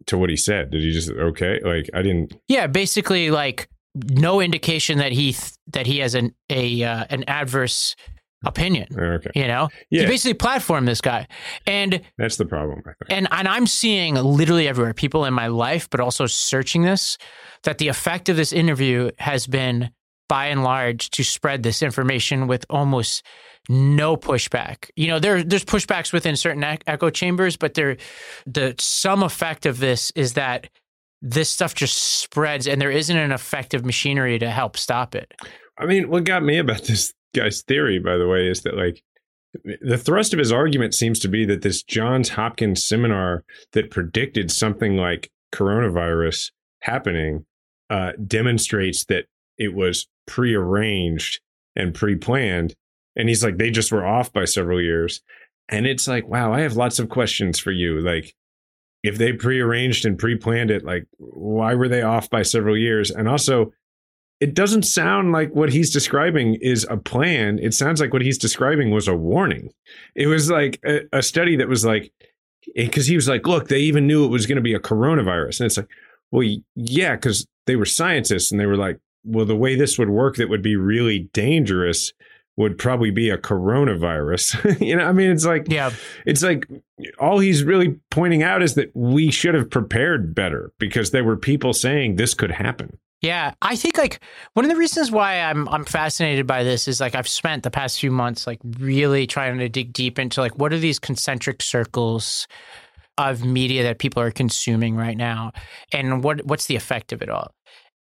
[0.07, 0.71] to what he said?
[0.71, 1.59] Did he just okay?
[1.63, 6.33] Like I didn't Yeah, basically like no indication that he th- that he has an
[6.49, 7.95] a uh, an adverse
[8.43, 8.87] opinion.
[8.97, 9.29] Okay.
[9.35, 9.69] You know?
[9.89, 10.01] Yeah.
[10.01, 11.27] He basically platformed this guy.
[11.67, 15.99] And that's the problem, And and I'm seeing literally everywhere, people in my life, but
[15.99, 17.17] also searching this,
[17.63, 19.91] that the effect of this interview has been
[20.27, 23.23] by and large to spread this information with almost
[23.69, 24.89] no pushback.
[24.95, 27.97] You know, there there's pushbacks within certain echo chambers, but there
[28.45, 30.69] the some effect of this is that
[31.21, 35.33] this stuff just spreads and there isn't an effective machinery to help stop it.
[35.77, 39.03] I mean, what got me about this guy's theory, by the way, is that like
[39.81, 43.43] the thrust of his argument seems to be that this Johns Hopkins seminar
[43.73, 47.45] that predicted something like coronavirus happening
[47.89, 49.25] uh, demonstrates that
[49.57, 51.41] it was prearranged
[51.75, 52.75] and pre-planned
[53.15, 55.21] and he's like they just were off by several years.
[55.69, 57.99] And it's like wow i have lots of questions for you.
[57.99, 58.35] Like
[59.03, 63.11] if they prearranged and pre-planned it like why were they off by several years?
[63.11, 63.71] And also
[64.39, 67.59] it doesn't sound like what he's describing is a plan.
[67.59, 69.69] It sounds like what he's describing was a warning.
[70.15, 72.11] It was like a, a study that was like
[72.75, 75.59] because he was like look they even knew it was going to be a coronavirus.
[75.59, 75.89] And it's like
[76.31, 80.09] well yeah because they were scientists and they were like well, the way this would
[80.09, 82.13] work that would be really dangerous
[82.61, 84.79] would probably be a coronavirus.
[84.85, 85.91] you know, I mean, it's like, yeah,
[86.25, 86.67] it's like
[87.19, 91.35] all he's really pointing out is that we should have prepared better because there were
[91.35, 92.97] people saying this could happen.
[93.21, 94.19] Yeah, I think like
[94.53, 97.69] one of the reasons why I'm I'm fascinated by this is like I've spent the
[97.69, 101.61] past few months like really trying to dig deep into like what are these concentric
[101.61, 102.47] circles
[103.17, 105.51] of media that people are consuming right now
[105.91, 107.51] and what what's the effect of it all.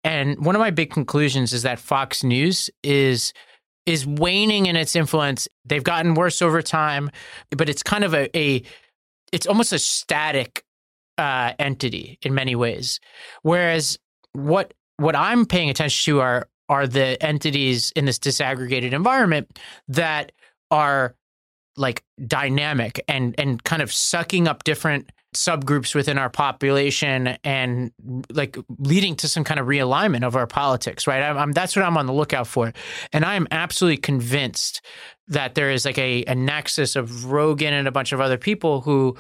[0.05, 3.35] And one of my big conclusions is that Fox News is
[3.87, 5.49] is waning in its influence.
[5.65, 7.11] They've gotten worse over time,
[7.51, 8.63] but it's kind of a, a
[9.33, 10.65] it's almost a static
[11.19, 13.01] uh, entity in many ways.
[13.43, 13.99] Whereas
[14.33, 20.33] what what I'm paying attention to are are the entities in this disaggregated environment that
[20.71, 21.15] are
[21.77, 27.93] like dynamic and and kind of sucking up different subgroups within our population and
[28.33, 31.23] like leading to some kind of realignment of our politics, right?
[31.23, 32.73] I'm, I'm, that's what I'm on the lookout for.
[33.13, 34.85] And I am absolutely convinced
[35.29, 38.81] that there is like a, a nexus of Rogan and a bunch of other people
[38.81, 39.17] who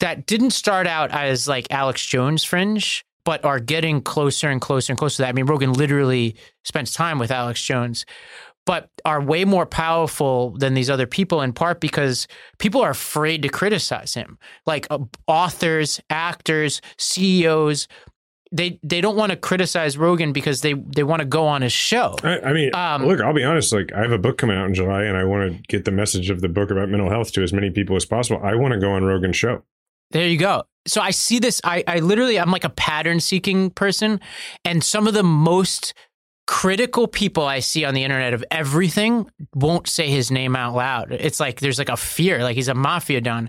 [0.00, 4.92] that didn't start out as like Alex Jones fringe, but are getting closer and closer
[4.92, 5.28] and closer to that.
[5.28, 8.04] I mean, Rogan literally spends time with Alex Jones
[8.64, 13.42] but are way more powerful than these other people in part because people are afraid
[13.42, 17.88] to criticize him like uh, authors actors ceos
[18.52, 21.72] they they don't want to criticize Rogan because they they want to go on his
[21.72, 22.16] show.
[22.22, 23.72] I, I mean, um, look, I'll be honest.
[23.72, 25.90] Like, I have a book coming out in July, and I want to get the
[25.90, 28.40] message of the book about mental health to as many people as possible.
[28.44, 29.62] I want to go on Rogan's show.
[30.10, 30.64] There you go.
[30.86, 31.60] So I see this.
[31.64, 34.20] I I literally I'm like a pattern seeking person,
[34.64, 35.94] and some of the most
[36.52, 41.10] critical people I see on the internet of everything won't say his name out loud.
[41.10, 43.48] It's like there's like a fear, like he's a mafia don.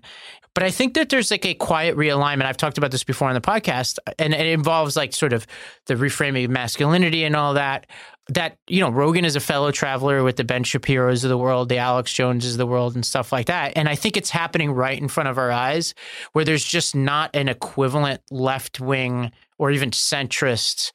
[0.53, 2.45] But I think that there's like a quiet realignment.
[2.45, 5.45] I've talked about this before on the podcast, and it involves like sort of
[5.87, 7.87] the reframing of masculinity and all that.
[8.29, 11.67] That, you know, Rogan is a fellow traveler with the Ben Shapiro's of the world,
[11.67, 13.73] the Alex Joneses of the world, and stuff like that.
[13.75, 15.93] And I think it's happening right in front of our eyes
[16.31, 20.93] where there's just not an equivalent left wing or even centrist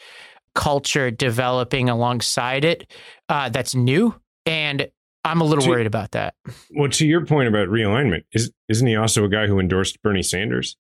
[0.55, 2.91] culture developing alongside it
[3.29, 4.15] uh, that's new.
[4.47, 4.89] And
[5.25, 6.35] I'm a little to, worried about that.
[6.75, 10.23] Well, to your point about realignment, is isn't he also a guy who endorsed Bernie
[10.23, 10.77] Sanders?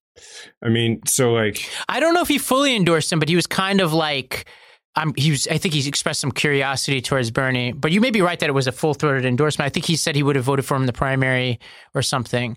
[0.62, 3.46] I mean, so like I don't know if he fully endorsed him, but he was
[3.46, 4.48] kind of like
[4.96, 8.20] I'm, he was, I think he's expressed some curiosity towards Bernie, but you may be
[8.20, 9.66] right that it was a full throated endorsement.
[9.66, 11.60] I think he said he would have voted for him in the primary
[11.94, 12.56] or something.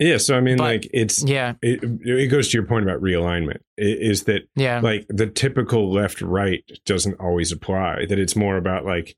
[0.00, 3.02] Yeah, so I mean, but, like it's yeah, it, it goes to your point about
[3.02, 3.58] realignment.
[3.76, 8.06] Is that yeah, like the typical left right doesn't always apply.
[8.06, 9.14] That it's more about like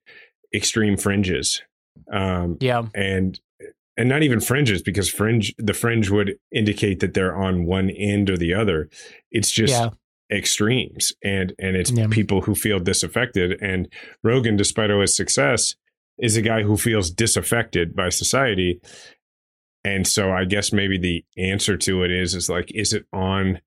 [0.52, 1.62] extreme fringes.
[2.12, 3.38] Um, yeah, and
[3.96, 8.28] and not even fringes because fringe the fringe would indicate that they're on one end
[8.28, 8.90] or the other.
[9.30, 9.90] It's just yeah.
[10.32, 12.08] extremes, and and it's yeah.
[12.10, 13.56] people who feel disaffected.
[13.62, 13.86] And
[14.24, 15.76] Rogan, despite all his success,
[16.18, 18.80] is a guy who feels disaffected by society
[19.84, 23.60] and so I guess maybe the answer to it is is like, is it on?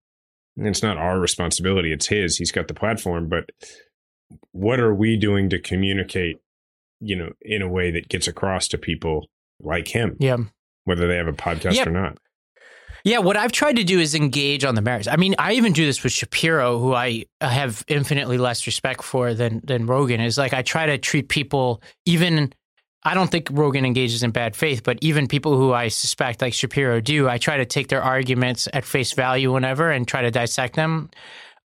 [0.58, 2.38] It's not our responsibility; it's his.
[2.38, 3.50] He's got the platform, but
[4.52, 6.38] what are we doing to communicate?
[7.02, 9.28] You know, in a way that gets across to people
[9.60, 10.16] like him.
[10.20, 10.38] Yeah.
[10.86, 12.18] Whether they have a podcast or not.
[13.04, 15.08] Yeah, what I've tried to do is engage on the merits.
[15.08, 19.36] I mean, I even do this with Shapiro, who I have infinitely less respect for
[19.36, 20.22] than than Rogan.
[20.22, 22.52] Is like I try to treat people even
[23.08, 26.54] I don't think Rogan engages in bad faith, but even people who I suspect, like
[26.54, 30.32] Shapiro, do, I try to take their arguments at face value whenever and try to
[30.32, 31.12] dissect them.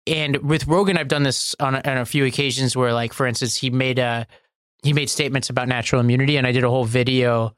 [0.07, 3.27] And with Rogan, I've done this on a, on a few occasions where, like, for
[3.27, 4.25] instance, he made a
[4.83, 7.53] he made statements about natural immunity, and I did a whole video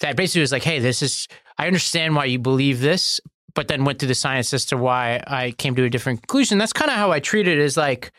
[0.00, 3.20] that basically was like, "Hey, this is I understand why you believe this,
[3.54, 6.58] but then went through the science as to why I came to a different conclusion."
[6.58, 7.58] That's kind of how I treat it.
[7.58, 8.12] Is like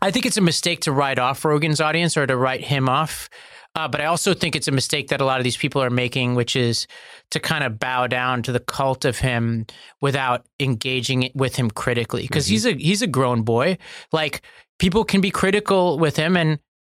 [0.00, 3.28] I think it's a mistake to write off Rogan's audience or to write him off.
[3.74, 5.90] Uh, but I also think it's a mistake that a lot of these people are
[5.90, 6.86] making, which is
[7.30, 9.66] to kind of bow down to the cult of him
[10.00, 12.52] without engaging with him critically, because mm-hmm.
[12.52, 13.78] he's a he's a grown boy.
[14.12, 14.42] Like
[14.78, 16.58] people can be critical with him, and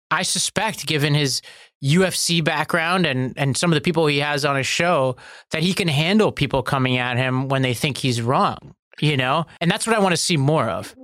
[0.10, 1.42] I suspect, given his
[1.84, 5.16] UFC background and and some of the people he has on his show,
[5.52, 8.74] that he can handle people coming at him when they think he's wrong.
[9.00, 10.96] You know, and that's what I want to see more of.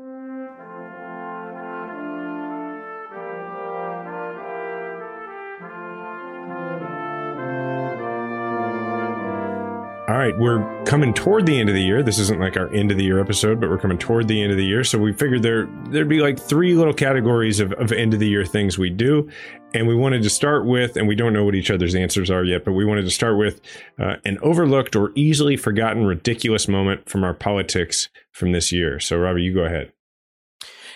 [10.09, 12.01] All right, we're coming toward the end of the year.
[12.01, 14.51] This isn't like our end of the year episode, but we're coming toward the end
[14.51, 14.83] of the year.
[14.83, 18.27] So we figured there there'd be like three little categories of, of end of the
[18.27, 19.29] year things we do.
[19.75, 22.43] And we wanted to start with, and we don't know what each other's answers are
[22.43, 23.61] yet, but we wanted to start with
[23.99, 28.99] uh, an overlooked or easily forgotten ridiculous moment from our politics from this year.
[28.99, 29.93] So, Ravi, you go ahead.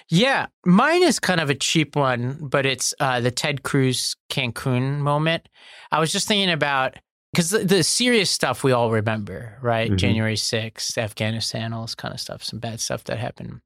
[0.09, 4.97] Yeah, mine is kind of a cheap one, but it's uh, the Ted Cruz Cancun
[4.97, 5.49] moment.
[5.91, 6.97] I was just thinking about
[7.33, 9.87] because the, the, serious stuff we all remember, right?
[9.87, 9.97] Mm-hmm.
[9.97, 13.61] January 6th, Afghanistan, all this kind of stuff, some bad stuff that happened.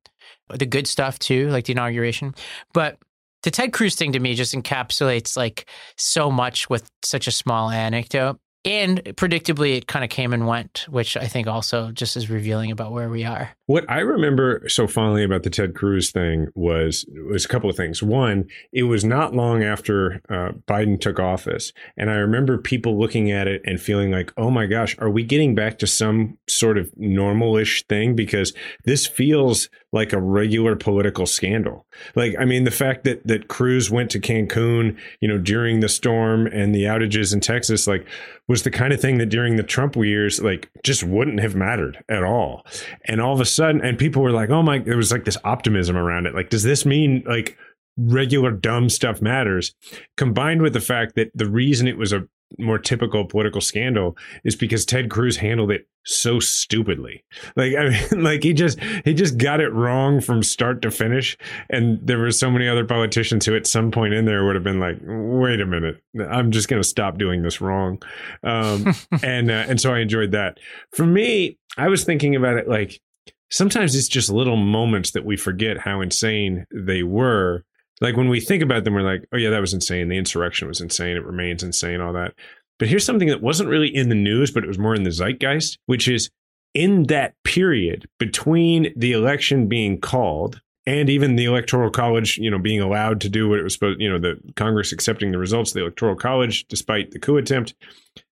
[0.49, 2.33] The good stuff too, like the inauguration.
[2.73, 2.97] But
[3.43, 7.69] the Ted Cruz thing to me just encapsulates like so much with such a small
[7.69, 8.39] anecdote.
[8.63, 12.71] And predictably, it kind of came and went, which I think also just is revealing
[12.71, 13.56] about where we are.
[13.67, 17.75] What I remember so fondly about the Ted Cruz thing was was a couple of
[17.75, 18.01] things.
[18.01, 23.29] One, it was not long after uh, Biden took office, and I remember people looking
[23.29, 26.77] at it and feeling like, "Oh my gosh, are we getting back to some sort
[26.77, 28.53] of normalish thing?" Because
[28.85, 31.85] this feels like a regular political scandal.
[32.15, 35.89] Like, I mean, the fact that that Cruz went to Cancun, you know, during the
[35.89, 38.05] storm and the outages in Texas, like
[38.47, 42.03] was the kind of thing that during the Trump years, like just wouldn't have mattered
[42.07, 42.65] at all.
[43.05, 45.37] And all of a sudden, and people were like, oh my, there was like this
[45.43, 46.35] optimism around it.
[46.35, 47.57] Like, does this mean like
[47.97, 49.75] regular dumb stuff matters?
[50.15, 52.27] Combined with the fact that the reason it was a
[52.57, 57.23] more typical political scandal is because Ted Cruz handled it so stupidly.
[57.55, 61.37] Like I mean, like he just he just got it wrong from start to finish.
[61.69, 64.63] And there were so many other politicians who at some point in there would have
[64.63, 68.01] been like, wait a minute, I'm just gonna stop doing this wrong.
[68.43, 68.93] Um,
[69.23, 70.59] and uh, and so I enjoyed that.
[70.93, 73.01] For me, I was thinking about it like
[73.49, 77.63] sometimes it's just little moments that we forget how insane they were
[78.01, 80.09] like when we think about them, we're like, oh yeah, that was insane.
[80.09, 81.17] The insurrection was insane.
[81.17, 82.33] It remains insane, all that.
[82.79, 85.11] But here's something that wasn't really in the news, but it was more in the
[85.11, 86.29] zeitgeist, which is
[86.73, 92.59] in that period between the election being called and even the electoral college, you know,
[92.59, 95.71] being allowed to do what it was supposed, you know, the Congress accepting the results
[95.71, 97.73] of the electoral college despite the coup attempt,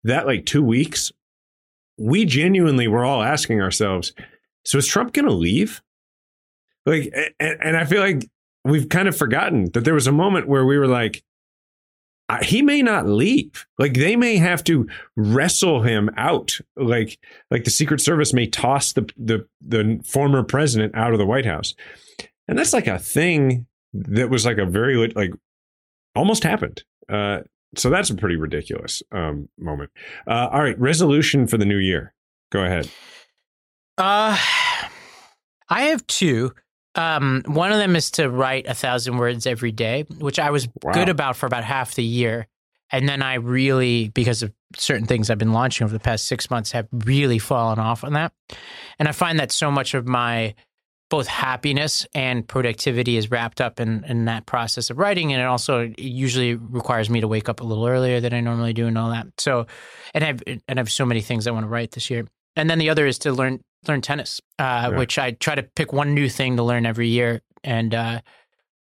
[0.03, 1.13] that like two weeks,
[1.99, 4.13] we genuinely were all asking ourselves,
[4.65, 5.83] so is Trump going to leave?
[6.87, 8.29] Like, and, and I feel like
[8.65, 11.23] we've kind of forgotten that there was a moment where we were like,
[12.41, 13.67] he may not leave.
[13.79, 16.59] Like they may have to wrestle him out.
[16.77, 17.19] Like
[17.51, 21.45] like the Secret Service may toss the the the former president out of the White
[21.45, 21.75] House,
[22.49, 25.33] and that's like a thing that was like a very like
[26.15, 26.83] almost happened.
[27.09, 27.41] Uh,
[27.77, 29.91] so that's a pretty ridiculous um, moment.
[30.27, 32.15] Uh, all right, resolution for the new year.
[32.51, 32.89] Go ahead.
[33.99, 34.37] Uh,
[35.69, 36.53] I have two.
[36.95, 40.69] Um, one of them is to write a thousand words every day, which I was
[40.83, 40.93] wow.
[40.93, 42.47] good about for about half the year.
[42.91, 46.51] And then I really, because of certain things I've been launching over the past six
[46.51, 48.33] months, have really fallen off on that.
[48.99, 50.55] And I find that so much of my
[51.09, 55.33] both happiness and productivity is wrapped up in, in that process of writing.
[55.33, 58.73] And it also usually requires me to wake up a little earlier than I normally
[58.73, 59.27] do and all that.
[59.39, 59.67] So,
[60.15, 62.27] and I've, and I have so many things I want to write this year.
[62.57, 64.99] And then the other is to learn learn tennis, uh, yeah.
[64.99, 68.21] which I try to pick one new thing to learn every year, and uh,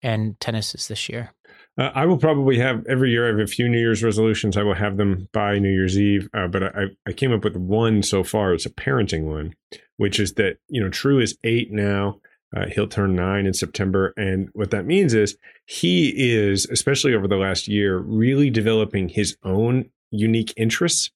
[0.03, 1.33] and tennis is this year.
[1.77, 3.25] Uh, I will probably have every year.
[3.25, 4.57] I have a few New Year's resolutions.
[4.57, 6.29] I will have them by New Year's Eve.
[6.33, 8.55] Uh, but I, I came up with one so far.
[8.55, 9.55] It's a parenting one,
[9.97, 12.21] which is that you know True is eight now.
[12.57, 14.15] Uh, he'll turn nine in September.
[14.17, 19.37] And what that means is he is, especially over the last year, really developing his
[19.43, 21.11] own unique interests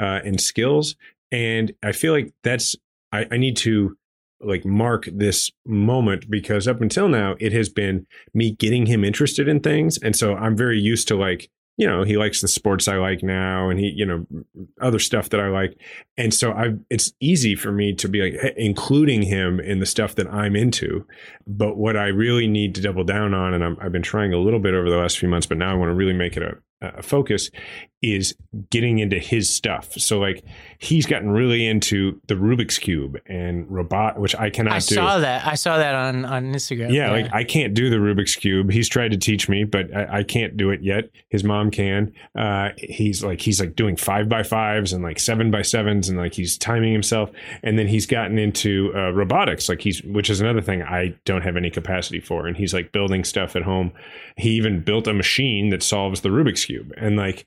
[0.00, 0.96] uh, and skills.
[1.30, 2.74] And I feel like that's
[3.12, 3.96] I, I need to
[4.40, 9.48] like mark this moment because up until now it has been me getting him interested
[9.48, 9.98] in things.
[9.98, 13.22] And so i'm very used to like you know he likes the sports i like
[13.22, 14.26] now and he you know
[14.80, 15.78] other stuff that i like.
[16.16, 20.14] And so i it's easy for me to be like including him in the stuff
[20.14, 21.06] that i'm into.
[21.46, 24.38] But what i really need to double down on and i have been trying a
[24.38, 26.42] little bit over the last few months but now i want to really make it
[26.42, 27.50] a, a focus
[28.02, 28.34] is
[28.70, 29.92] getting into his stuff.
[29.92, 30.42] So like
[30.78, 34.94] he's gotten really into the Rubik's cube and robot, which I cannot I do.
[34.94, 35.46] saw that.
[35.46, 36.92] I saw that on on Instagram.
[36.92, 38.70] Yeah, like I can't do the Rubik's cube.
[38.70, 41.10] He's tried to teach me, but I, I can't do it yet.
[41.28, 42.14] His mom can.
[42.34, 46.16] Uh, he's like he's like doing five by fives and like seven by sevens, and
[46.16, 47.30] like he's timing himself.
[47.62, 51.42] And then he's gotten into uh, robotics, like he's which is another thing I don't
[51.42, 52.46] have any capacity for.
[52.46, 53.92] And he's like building stuff at home.
[54.38, 57.44] He even built a machine that solves the Rubik's cube, and like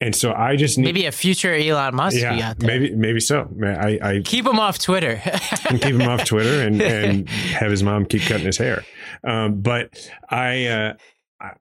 [0.00, 2.66] and so I just need, maybe a future Elon Musk yeah, be out there.
[2.66, 3.48] maybe maybe so.
[3.64, 5.20] I, I keep him off Twitter.
[5.64, 8.84] can keep him off Twitter and, and have his mom keep cutting his hair.
[9.24, 10.94] Um, but I, uh,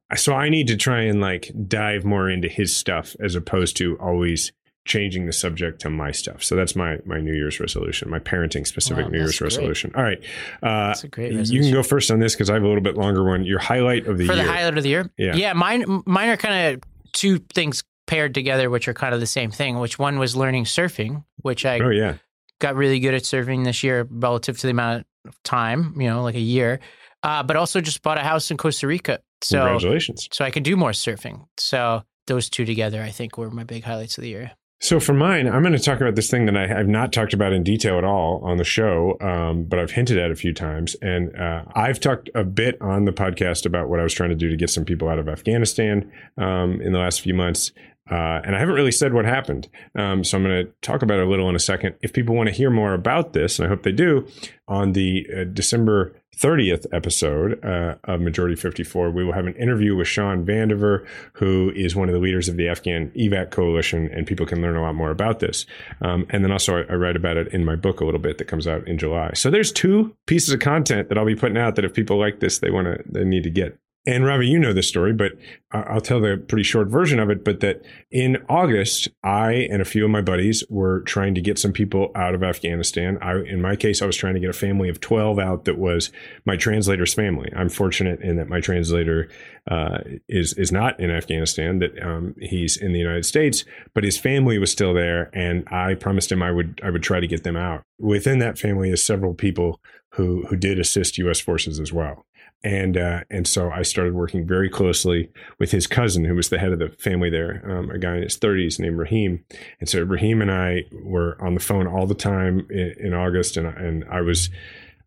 [0.09, 3.75] I, so I need to try and like dive more into his stuff as opposed
[3.77, 4.51] to always
[4.85, 6.43] changing the subject to my stuff.
[6.43, 9.51] So that's my my New Year's resolution, my parenting specific Wow, New Year's great.
[9.51, 9.91] resolution.
[9.95, 10.19] All right,
[10.63, 12.81] uh, That's a great you can go first on this because I have a little
[12.81, 13.43] bit longer one.
[13.43, 14.43] Your highlight of the For year.
[14.45, 15.11] the highlight of the year?
[15.17, 15.35] Yeah.
[15.35, 16.83] Yeah, mine mine are kind of
[17.13, 20.65] two things paired together which are kind of the same thing, which one was learning
[20.65, 22.15] surfing, which I oh yeah,
[22.57, 26.23] got really good at surfing this year relative to the amount of time, you know,
[26.23, 26.79] like a year.
[27.21, 29.19] Uh, but also just bought a house in Costa Rica.
[29.41, 30.27] So congratulations.
[30.31, 31.45] so I can do more surfing.
[31.57, 34.51] So those two together I think were my big highlights of the year.
[34.81, 37.33] So for mine, I'm going to talk about this thing that I have not talked
[37.33, 40.53] about in detail at all on the show, um, but I've hinted at a few
[40.53, 40.95] times.
[41.01, 44.37] And uh, I've talked a bit on the podcast about what I was trying to
[44.37, 47.73] do to get some people out of Afghanistan um, in the last few months.
[48.09, 49.69] Uh, and I haven't really said what happened.
[49.95, 51.95] Um, so I'm going to talk about it a little in a second.
[52.01, 54.27] If people want to hear more about this, and I hope they do,
[54.67, 59.95] on the uh, December 30th episode uh, of Majority 54, we will have an interview
[59.95, 64.25] with Shawn VanDiver, who is one of the leaders of the Afghan EVAC coalition, and
[64.25, 65.65] people can learn a lot more about this.
[66.01, 68.37] Um, and then also, I, I write about it in my book a little bit
[68.37, 69.31] that comes out in July.
[69.33, 72.39] So there's two pieces of content that I'll be putting out that if people like
[72.39, 73.77] this, they want to, they need to get.
[74.05, 75.33] And Ravi, you know this story, but
[75.71, 77.43] I'll tell the pretty short version of it.
[77.43, 81.59] But that in August, I and a few of my buddies were trying to get
[81.59, 83.17] some people out of Afghanistan.
[83.21, 85.77] I, in my case, I was trying to get a family of 12 out that
[85.77, 86.11] was
[86.45, 87.51] my translator's family.
[87.53, 89.29] I'm fortunate in that my translator
[89.69, 94.17] uh, is is not in Afghanistan; that um, he's in the United States, but his
[94.17, 97.43] family was still there, and I promised him I would I would try to get
[97.43, 97.83] them out.
[97.99, 99.81] Within that family is several people
[100.13, 101.39] who who did assist U.S.
[101.39, 102.25] forces as well.
[102.63, 106.59] And uh, and so I started working very closely with his cousin, who was the
[106.59, 109.45] head of the family there, um, a guy in his 30s named Raheem.
[109.79, 113.55] And so Raheem and I were on the phone all the time in, in August,
[113.55, 114.49] and and I was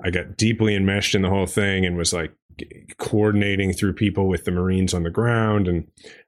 [0.02, 2.32] I got deeply enmeshed in the whole thing and was like
[2.98, 5.86] coordinating through people with the Marines on the ground and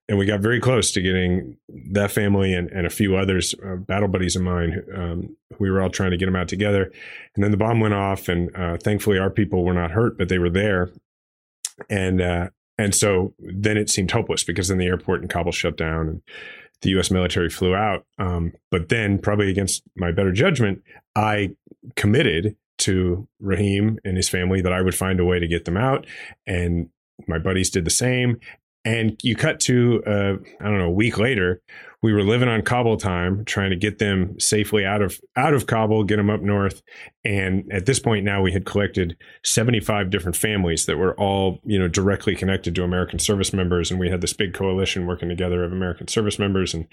[0.08, 1.56] and we got very close to getting
[1.92, 4.82] that family and, and a few others, uh, battle buddies of mine.
[4.94, 6.92] Um, we were all trying to get them out together,
[7.34, 10.28] and then the bomb went off, and uh, thankfully our people were not hurt, but
[10.28, 10.90] they were there,
[11.88, 12.48] and uh,
[12.78, 16.22] and so then it seemed hopeless because then the airport in Kabul shut down and
[16.82, 17.10] the U.S.
[17.10, 18.04] military flew out.
[18.18, 20.82] Um, but then, probably against my better judgment,
[21.16, 21.50] I
[21.96, 25.76] committed to Raheem and his family that I would find a way to get them
[25.76, 26.06] out,
[26.46, 26.90] and
[27.28, 28.40] my buddies did the same.
[28.86, 31.62] And you cut to, uh, I don't know, a week later,
[32.04, 35.66] we were living on Kabul time, trying to get them safely out of out of
[35.66, 36.82] Kabul, get them up north.
[37.24, 41.78] And at this point now, we had collected 75 different families that were all, you
[41.78, 45.64] know, directly connected to American service members, and we had this big coalition working together
[45.64, 46.86] of American service members, and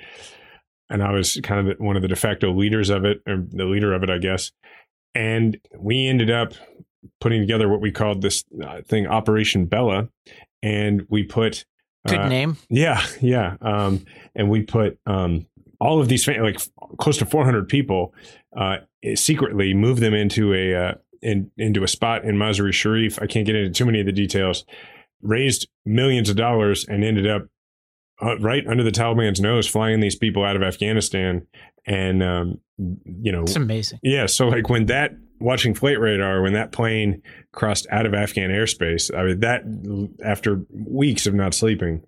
[0.90, 3.66] and I was kind of one of the de facto leaders of it, or the
[3.66, 4.54] leader of it, I guess.
[5.14, 6.54] And we ended up
[7.20, 10.08] putting together what we called this uh, thing, Operation Bella,
[10.64, 11.66] and we put
[12.08, 12.58] Good uh, name.
[12.70, 13.58] yeah, yeah.
[13.62, 15.46] Um, and we put um,
[15.80, 16.60] all of these, like
[16.98, 18.14] close to 400 people,
[18.58, 18.78] uh,
[19.16, 23.22] secretly moved them into a uh, in, into a spot in Mazar-e Sharif.
[23.22, 24.66] I can't get into too many of the details.
[25.22, 27.48] Raised millions of dollars and ended up
[28.22, 31.46] uh, right under the Taliban's nose, flying these people out of Afghanistan.
[31.86, 34.00] And um, you know, It's amazing.
[34.04, 34.26] yeah.
[34.26, 37.22] So like when that watching flight radar, when that plane
[37.52, 39.64] crossed out of Afghan airspace, I mean that
[40.24, 42.04] after weeks of not sleeping,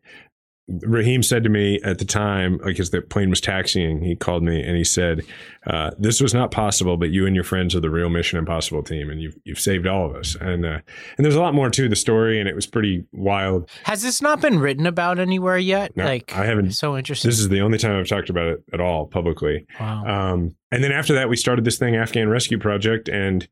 [0.69, 4.43] Raheem said to me at the time, like as the plane was taxiing, he called
[4.43, 5.21] me and he said,
[5.67, 8.81] uh, "This was not possible, but you and your friends are the real Mission Impossible
[8.81, 10.79] team, and you've you've saved all of us." And uh,
[11.17, 13.69] and there's a lot more to the story, and it was pretty wild.
[13.83, 15.97] Has this not been written about anywhere yet?
[15.97, 17.27] No, like I haven't- So interesting.
[17.29, 19.65] This is the only time I've talked about it at all publicly.
[19.79, 20.05] wow.
[20.33, 23.47] Um, and then after that, we started this thing, Afghan Rescue Project, and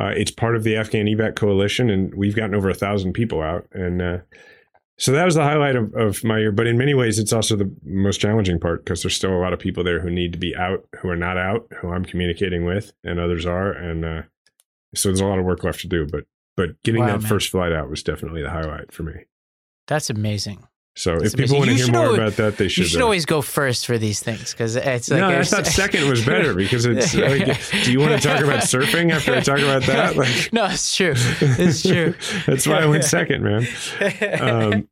[0.00, 3.42] uh, it's part of the Afghan evac coalition, and we've gotten over a thousand people
[3.42, 3.66] out.
[3.72, 4.18] And uh,
[4.96, 6.52] so that was the highlight of, of my year.
[6.52, 9.52] But in many ways, it's also the most challenging part because there's still a lot
[9.52, 12.64] of people there who need to be out, who are not out, who I'm communicating
[12.64, 13.72] with, and others are.
[13.72, 14.22] And uh,
[14.94, 16.06] so there's a lot of work left to do.
[16.06, 16.24] But
[16.56, 17.28] but getting Wow, that man.
[17.28, 19.24] first flight out was definitely the highlight for me.
[19.86, 20.66] That's amazing.
[20.96, 22.84] So if people want to hear more always, about that, they should.
[22.84, 25.28] You should uh, always go first for these things because it's like no.
[25.28, 27.14] I thought second was better because it's.
[27.24, 30.14] Like, do you want to talk about surfing after I talk about that?
[30.24, 31.14] Like, no, it's true.
[31.16, 32.14] It's true.
[32.46, 33.66] that's why I went second, man.
[34.40, 34.88] Um,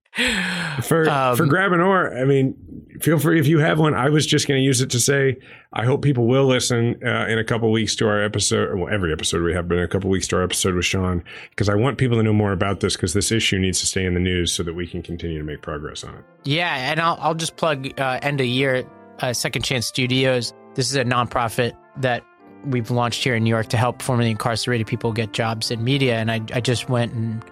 [0.83, 2.57] for um, for grab an oar, I mean,
[3.03, 3.95] feel free if you have one.
[3.95, 5.37] I was just going to use it to say
[5.73, 8.79] I hope people will listen uh, in a couple weeks to our episode.
[8.79, 11.69] Well, every episode we have been a couple weeks to our episode with Shawn because
[11.69, 14.15] I want people to know more about this because this issue needs to stay in
[14.15, 16.25] the news so that we can continue to make progress on it.
[16.45, 18.85] Yeah, and I'll I'll just plug uh, end of year
[19.21, 20.53] uh, Second Chance Studios.
[20.75, 22.25] This is a nonprofit that
[22.65, 26.19] we've launched here in New York to help formerly incarcerated people get jobs in media,
[26.19, 27.45] and I I just went and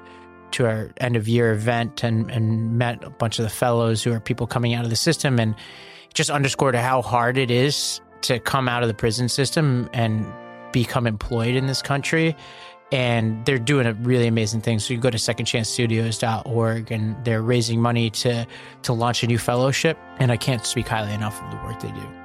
[0.52, 4.12] to our end of year event and, and met a bunch of the fellows who
[4.12, 5.54] are people coming out of the system and
[6.14, 10.26] just underscored how hard it is to come out of the prison system and
[10.72, 12.36] become employed in this country.
[12.92, 14.80] And they're doing a really amazing thing.
[14.80, 18.46] So you go to secondchancestudios.org and they're raising money to
[18.82, 19.96] to launch a new fellowship.
[20.18, 22.19] And I can't speak highly enough of the work they do.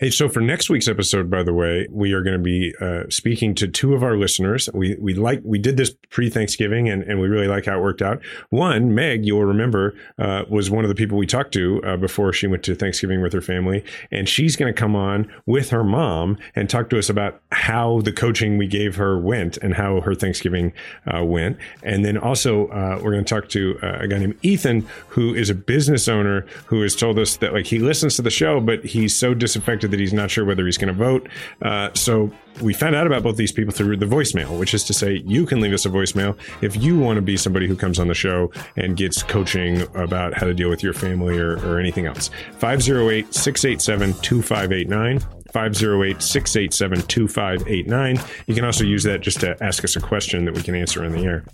[0.00, 3.02] Hey, so for next week's episode, by the way, we are going to be uh,
[3.08, 4.68] speaking to two of our listeners.
[4.72, 7.82] We we like we did this pre Thanksgiving, and, and we really like how it
[7.82, 8.22] worked out.
[8.50, 12.32] One, Meg, you'll remember, uh, was one of the people we talked to uh, before
[12.32, 13.82] she went to Thanksgiving with her family,
[14.12, 18.00] and she's going to come on with her mom and talk to us about how
[18.02, 20.72] the coaching we gave her went and how her Thanksgiving
[21.12, 21.58] uh, went.
[21.82, 25.34] And then also, uh, we're going to talk to uh, a guy named Ethan, who
[25.34, 28.60] is a business owner who has told us that like he listens to the show,
[28.60, 31.28] but he's so disaffected that he's not sure whether he's going to vote.
[31.62, 32.30] Uh, so
[32.60, 35.46] we found out about both these people through the voicemail, which is to say, you
[35.46, 38.14] can leave us a voicemail if you want to be somebody who comes on the
[38.14, 42.30] show and gets coaching about how to deal with your family or, or anything else.
[42.58, 45.37] 508 687 2589.
[45.52, 48.18] 508 687 2589.
[48.46, 51.04] You can also use that just to ask us a question that we can answer
[51.04, 51.44] in the air.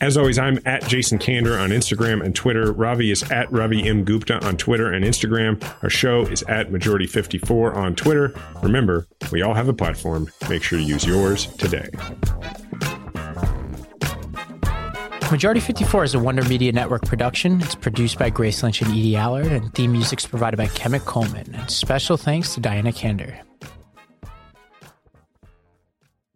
[0.00, 2.72] As always, I'm at Jason Kander on Instagram and Twitter.
[2.72, 4.04] Ravi is at Ravi M.
[4.04, 5.62] Gupta on Twitter and Instagram.
[5.82, 8.34] Our show is at Majority54 on Twitter.
[8.62, 10.28] Remember, we all have a platform.
[10.48, 11.88] Make sure to use yours today.
[15.34, 17.60] Majority 54 is a Wonder Media Network production.
[17.60, 21.06] It's produced by Grace Lynch and Edie Allard, and theme music is provided by Kemet
[21.06, 21.52] Coleman.
[21.56, 23.36] And special thanks to Diana Kander.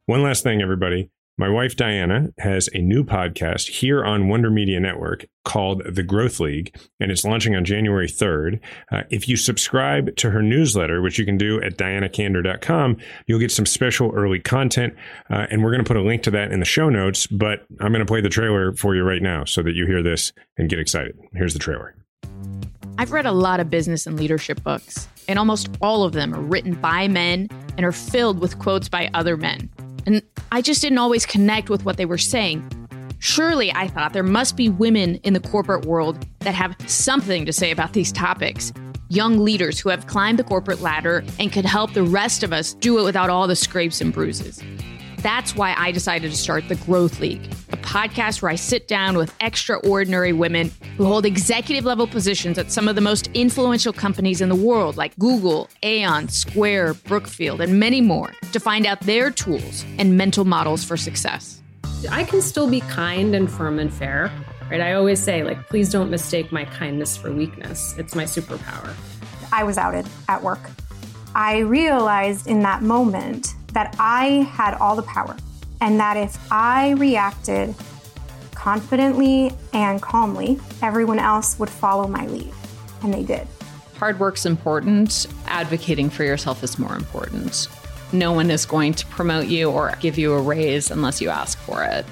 [0.06, 1.10] One last thing, everybody.
[1.40, 6.40] My wife Diana has a new podcast here on Wonder Media Network called The Growth
[6.40, 8.58] League, and it's launching on January 3rd.
[8.90, 12.96] Uh, if you subscribe to her newsletter, which you can do at dianakander.com,
[13.28, 14.94] you'll get some special early content,
[15.30, 17.28] uh, and we're going to put a link to that in the show notes.
[17.28, 20.02] But I'm going to play the trailer for you right now so that you hear
[20.02, 21.16] this and get excited.
[21.34, 21.94] Here's the trailer.
[22.98, 26.42] I've read a lot of business and leadership books, and almost all of them are
[26.42, 29.70] written by men and are filled with quotes by other men.
[30.08, 32.66] And I just didn't always connect with what they were saying.
[33.18, 37.52] Surely, I thought there must be women in the corporate world that have something to
[37.52, 38.72] say about these topics.
[39.10, 42.72] Young leaders who have climbed the corporate ladder and could help the rest of us
[42.72, 44.62] do it without all the scrapes and bruises.
[45.18, 49.16] That's why I decided to start the Growth League, a podcast where I sit down
[49.16, 54.40] with extraordinary women who hold executive level positions at some of the most influential companies
[54.40, 59.32] in the world, like Google, Aon, Square, Brookfield, and many more, to find out their
[59.32, 61.60] tools and mental models for success.
[62.08, 64.30] I can still be kind and firm and fair,
[64.70, 64.80] right?
[64.80, 67.98] I always say, like, please don't mistake my kindness for weakness.
[67.98, 68.94] It's my superpower.
[69.52, 70.60] I was outed at work.
[71.34, 75.36] I realized in that moment that I had all the power
[75.80, 77.76] and that if I reacted
[78.52, 82.52] confidently and calmly, everyone else would follow my lead.
[83.04, 83.46] And they did.
[83.94, 87.68] Hard work's important, advocating for yourself is more important.
[88.10, 91.56] No one is going to promote you or give you a raise unless you ask
[91.60, 92.04] for it.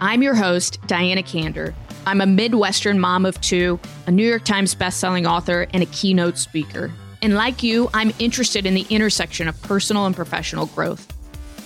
[0.00, 1.74] I'm your host, Diana Kander.
[2.06, 6.38] I'm a Midwestern mom of two, a New York Times bestselling author, and a keynote
[6.38, 6.92] speaker.
[7.22, 11.06] And like you, I'm interested in the intersection of personal and professional growth.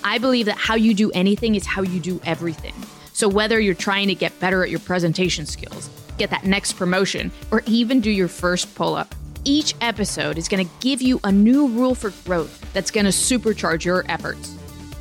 [0.04, 2.74] I believe that how you do anything is how you do everything.
[3.14, 5.88] So whether you're trying to get better at your presentation skills,
[6.18, 10.66] get that next promotion, or even do your first pull up, each episode is going
[10.66, 14.54] to give you a new rule for growth that's going to supercharge your efforts.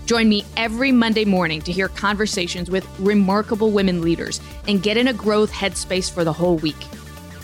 [0.06, 4.40] Join me every Monday morning to hear conversations with remarkable women leaders
[4.70, 6.80] and get in a growth headspace for the whole week.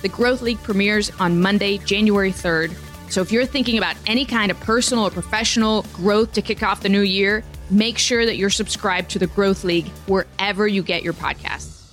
[0.02, 2.74] The Growth League premieres on Monday, January 3rd
[3.12, 6.82] so if you're thinking about any kind of personal or professional growth to kick off
[6.82, 11.04] the new year, make sure that you're subscribed to the Growth League wherever you get
[11.04, 11.86] your podcasts.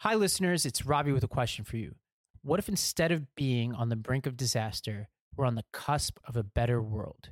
[0.00, 0.66] Hi, listeners.
[0.66, 1.94] It's Ravi with a question for you.
[2.42, 6.36] What if instead of being on the brink of disaster, we're on the cusp of
[6.36, 7.30] a better world?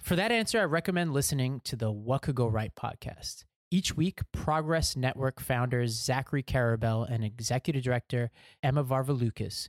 [0.00, 3.44] For that answer, I recommend listening to the What Could Go Right podcast.
[3.72, 8.30] Each week, Progress Network founders Zachary Karabell and executive director
[8.62, 9.68] Emma Varvaloucas